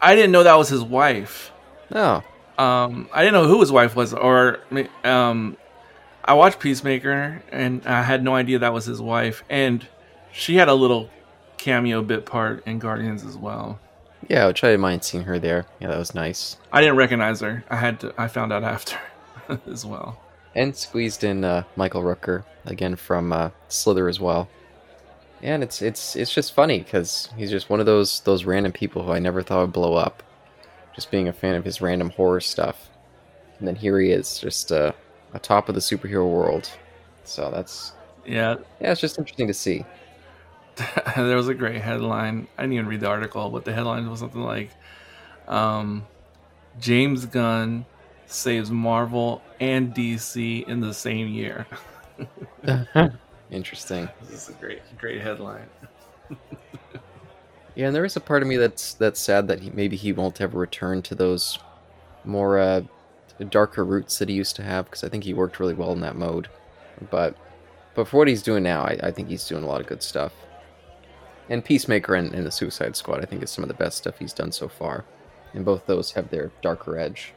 [0.00, 1.52] I didn't know that was his wife.
[1.90, 2.22] No.
[2.58, 2.62] Oh.
[2.62, 4.60] Um, I didn't know who his wife was, or
[5.04, 5.56] um,
[6.22, 9.86] I watched Peacemaker, and I had no idea that was his wife, and
[10.32, 11.08] she had a little
[11.62, 13.78] cameo bit part in Guardians as well.
[14.28, 15.64] Yeah, which I didn't mind seeing her there.
[15.80, 16.56] Yeah, that was nice.
[16.72, 17.64] I didn't recognize her.
[17.70, 18.12] I had to.
[18.18, 18.98] I found out after
[19.70, 20.20] as well.
[20.56, 24.48] And squeezed in uh, Michael Rooker again from uh, Slither as well.
[25.40, 29.04] And it's it's it's just funny because he's just one of those those random people
[29.04, 30.22] who I never thought would blow up.
[30.94, 32.90] Just being a fan of his random horror stuff,
[33.58, 34.92] and then here he is, just uh,
[35.40, 36.70] top of the superhero world.
[37.24, 37.92] So that's
[38.26, 39.86] yeah, yeah, it's just interesting to see.
[41.16, 42.46] there was a great headline.
[42.56, 44.70] I didn't even read the article, but the headline was something like
[45.48, 46.06] um,
[46.80, 47.84] James Gunn
[48.26, 51.66] saves Marvel and DC in the same year.
[53.50, 54.08] Interesting.
[54.22, 55.66] This is a great, great headline.
[57.74, 60.12] yeah, and there is a part of me that's that's sad that he, maybe he
[60.12, 61.58] won't ever return to those
[62.24, 62.82] more uh,
[63.50, 66.00] darker roots that he used to have because I think he worked really well in
[66.00, 66.48] that mode.
[67.10, 67.36] But
[67.94, 70.02] but for what he's doing now, I, I think he's doing a lot of good
[70.02, 70.32] stuff.
[71.52, 74.32] And Peacemaker and, the Suicide Squad, I think, is some of the best stuff he's
[74.32, 75.04] done so far.
[75.52, 77.34] And both those have their darker edge.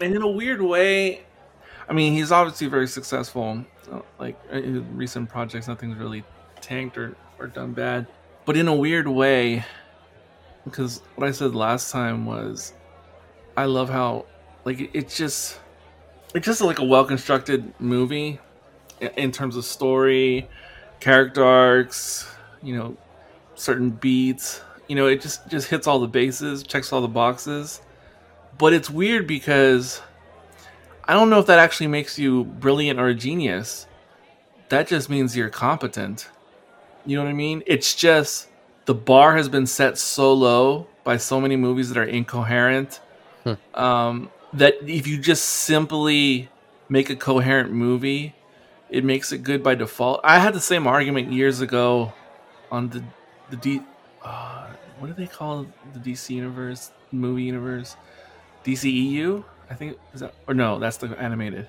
[0.00, 1.22] And in a weird way,
[1.88, 3.64] I mean, he's obviously very successful.
[4.20, 4.60] Like uh,
[4.94, 6.22] recent projects, nothing's really
[6.60, 8.06] tanked or, or done bad.
[8.44, 9.64] But in a weird way,
[10.62, 12.74] because what I said last time was,
[13.56, 14.26] I love how,
[14.64, 15.58] like, it's just,
[16.32, 18.38] it's just like a well constructed movie
[19.16, 20.48] in terms of story,
[21.00, 22.30] character arcs,
[22.62, 22.96] you know,
[23.58, 24.62] certain beats.
[24.88, 27.80] You know, it just just hits all the bases, checks all the boxes.
[28.56, 30.02] But it's weird because
[31.04, 33.86] I don't know if that actually makes you brilliant or a genius.
[34.68, 36.28] That just means you're competent.
[37.06, 37.62] You know what I mean?
[37.66, 38.48] It's just
[38.84, 43.00] the bar has been set so low by so many movies that are incoherent
[43.44, 43.54] hmm.
[43.74, 46.50] um, that if you just simply
[46.88, 48.34] make a coherent movie,
[48.90, 50.20] it makes it good by default.
[50.24, 52.12] I had the same argument years ago
[52.70, 53.02] on the
[53.50, 53.82] the D.
[54.22, 54.68] Uh,
[54.98, 57.96] what do they call the DC universe movie universe?
[58.64, 60.78] DCEU, I think is that or no?
[60.78, 61.68] That's the animated.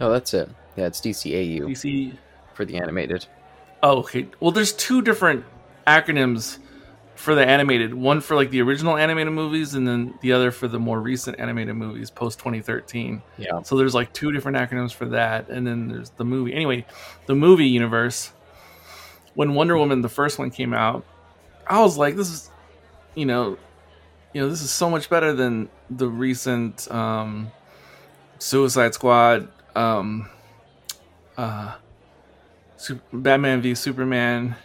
[0.00, 0.48] Oh, that's it.
[0.76, 1.62] Yeah, it's DCAU.
[1.62, 2.16] DC
[2.54, 3.26] for the animated.
[3.82, 4.28] Oh, okay.
[4.40, 5.44] Well, there's two different
[5.86, 6.58] acronyms
[7.14, 7.92] for the animated.
[7.94, 11.38] One for like the original animated movies, and then the other for the more recent
[11.40, 13.22] animated movies post 2013.
[13.36, 13.62] Yeah.
[13.62, 16.54] So there's like two different acronyms for that, and then there's the movie.
[16.54, 16.86] Anyway,
[17.26, 18.32] the movie universe.
[19.34, 21.04] When Wonder Woman the first one came out,
[21.68, 22.50] I was like, this is,
[23.14, 23.58] you know,
[24.32, 27.50] you know, this is so much better than the recent um,
[28.38, 30.28] Suicide Squad, um,
[31.36, 31.74] uh,
[33.12, 34.56] Batman v Superman.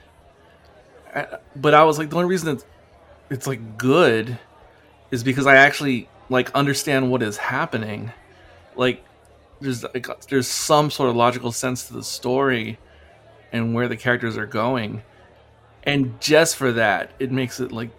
[1.55, 2.65] But I was like, the only reason it's,
[3.29, 4.39] it's like good
[5.11, 8.11] is because I actually like understand what is happening.
[8.75, 9.03] Like,
[9.61, 12.77] there's like there's some sort of logical sense to the story
[13.51, 15.03] and where the characters are going,
[15.83, 17.89] and just for that, it makes it like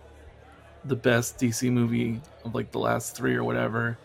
[0.85, 3.99] the best DC movie of like the last three or whatever.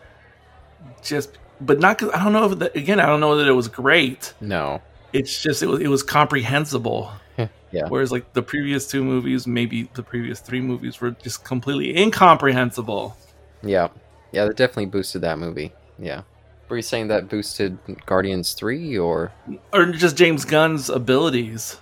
[1.02, 3.52] Just, but not because I don't know if the, again I don't know that it
[3.52, 4.34] was great.
[4.40, 4.80] No,
[5.12, 7.12] it's just it was it was comprehensible.
[7.38, 7.88] yeah.
[7.88, 13.16] Whereas like the previous two movies, maybe the previous three movies were just completely incomprehensible.
[13.62, 13.88] Yeah,
[14.32, 15.72] yeah, that definitely boosted that movie.
[15.98, 16.22] Yeah.
[16.68, 19.32] Were you saying that boosted Guardians three or
[19.72, 21.78] or just James Gunn's abilities?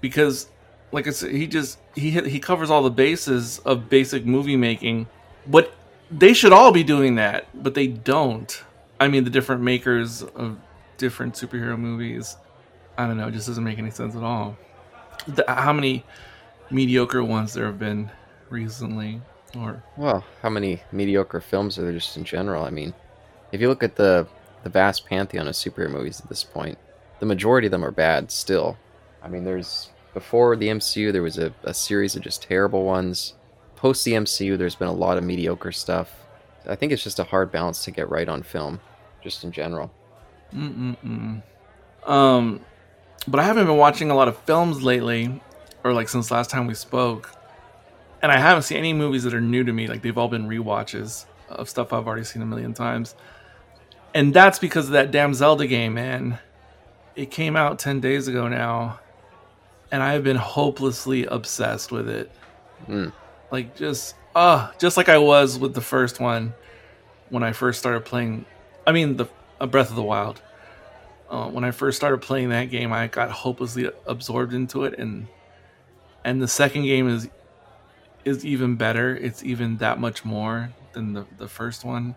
[0.00, 0.48] Because
[0.92, 5.08] like I said, he just he he covers all the bases of basic movie making.
[5.46, 5.74] But
[6.10, 8.62] they should all be doing that, but they don't.
[9.00, 10.58] I mean, the different makers of
[10.98, 12.36] different superhero movies.
[12.96, 13.28] I don't know.
[13.28, 14.56] It just doesn't make any sense at all.
[15.26, 16.04] The, how many
[16.70, 18.10] mediocre ones there have been
[18.50, 19.20] recently,
[19.56, 22.64] or well, how many mediocre films are there just in general?
[22.64, 22.92] I mean,
[23.50, 24.26] if you look at the
[24.62, 26.78] the vast pantheon of superhero movies at this point,
[27.18, 28.76] the majority of them are bad still.
[29.22, 33.34] I mean, there's before the MCU, there was a, a series of just terrible ones.
[33.76, 36.12] Post the MCU, there's been a lot of mediocre stuff.
[36.66, 38.80] I think it's just a hard balance to get right on film,
[39.22, 39.92] just in general.
[40.54, 41.42] Mm-mm-mm.
[42.06, 42.60] Um,
[43.26, 45.40] but I haven't been watching a lot of films lately,
[45.84, 47.34] or like since last time we spoke,
[48.22, 49.86] and I haven't seen any movies that are new to me.
[49.88, 53.14] Like they've all been re-watches of stuff I've already seen a million times,
[54.14, 56.38] and that's because of that damn Zelda game, man.
[57.14, 59.00] It came out ten days ago now,
[59.92, 62.32] and I have been hopelessly obsessed with it.
[62.88, 63.12] Mm.
[63.52, 66.54] Like just uh just like I was with the first one
[67.28, 68.46] when I first started playing.
[68.86, 69.26] I mean, the
[69.60, 70.40] uh, Breath of the Wild.
[71.30, 75.28] Uh, when I first started playing that game, I got hopelessly absorbed into it, and
[76.24, 77.28] and the second game is
[78.24, 79.16] is even better.
[79.16, 82.16] It's even that much more than the the first one.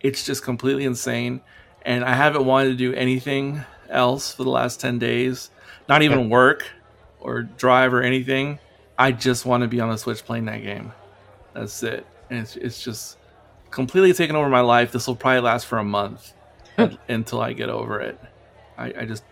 [0.00, 1.40] It's just completely insane,
[1.82, 5.50] and I haven't wanted to do anything else for the last ten days
[5.88, 6.66] not even work
[7.20, 8.58] or drive or anything.
[8.98, 10.92] I just want to be on the Switch playing that game.
[11.52, 12.06] That's it.
[12.30, 13.18] And it's, it's just
[13.70, 14.92] completely taken over my life.
[14.92, 16.32] This will probably last for a month
[17.08, 18.18] until I get over it.
[18.78, 19.24] I, I just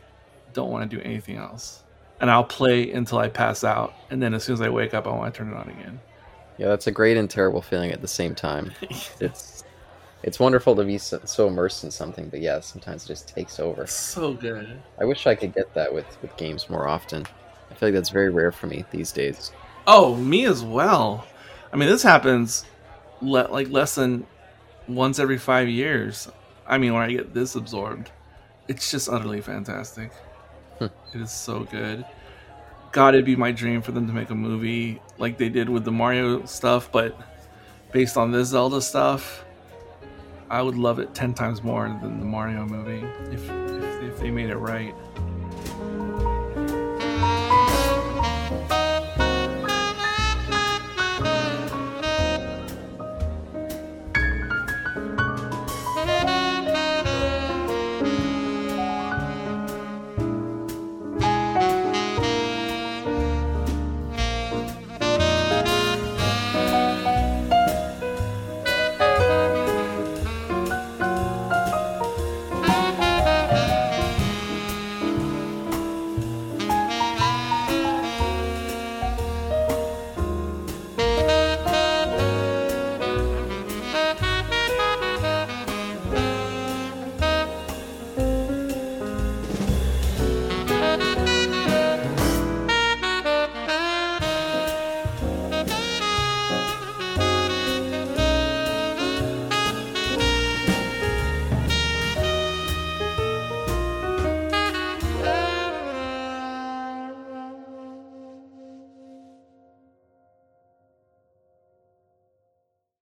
[0.53, 1.83] don't want to do anything else.
[2.21, 3.95] And I'll play until I pass out.
[4.11, 6.01] And then as soon as I wake up, I want to turn it on again.
[6.57, 8.73] Yeah, that's a great and terrible feeling at the same time.
[9.21, 9.64] it's
[10.25, 13.61] it's wonderful to be so, so, immersed in something, but yeah, sometimes it just takes
[13.61, 13.87] over.
[13.87, 14.81] So good.
[14.99, 17.27] I wish I could get that with with games more often.
[17.71, 19.53] I feel like that's very rare for me these days.
[19.87, 21.27] Oh, me as well.
[21.73, 22.65] I mean, this happens
[23.21, 24.27] le- like less than
[24.89, 26.31] once every five years.
[26.67, 28.11] I mean, when I get this absorbed,
[28.67, 30.11] it's just utterly fantastic.
[30.79, 30.87] Hmm.
[31.13, 32.05] it is so good.
[32.93, 35.85] God, it'd be my dream for them to make a movie like they did with
[35.85, 37.15] the Mario stuff, but
[37.93, 39.44] based on this Zelda stuff
[40.51, 44.31] I would love it ten times more than the Mario movie if if, if they
[44.31, 44.95] made it right.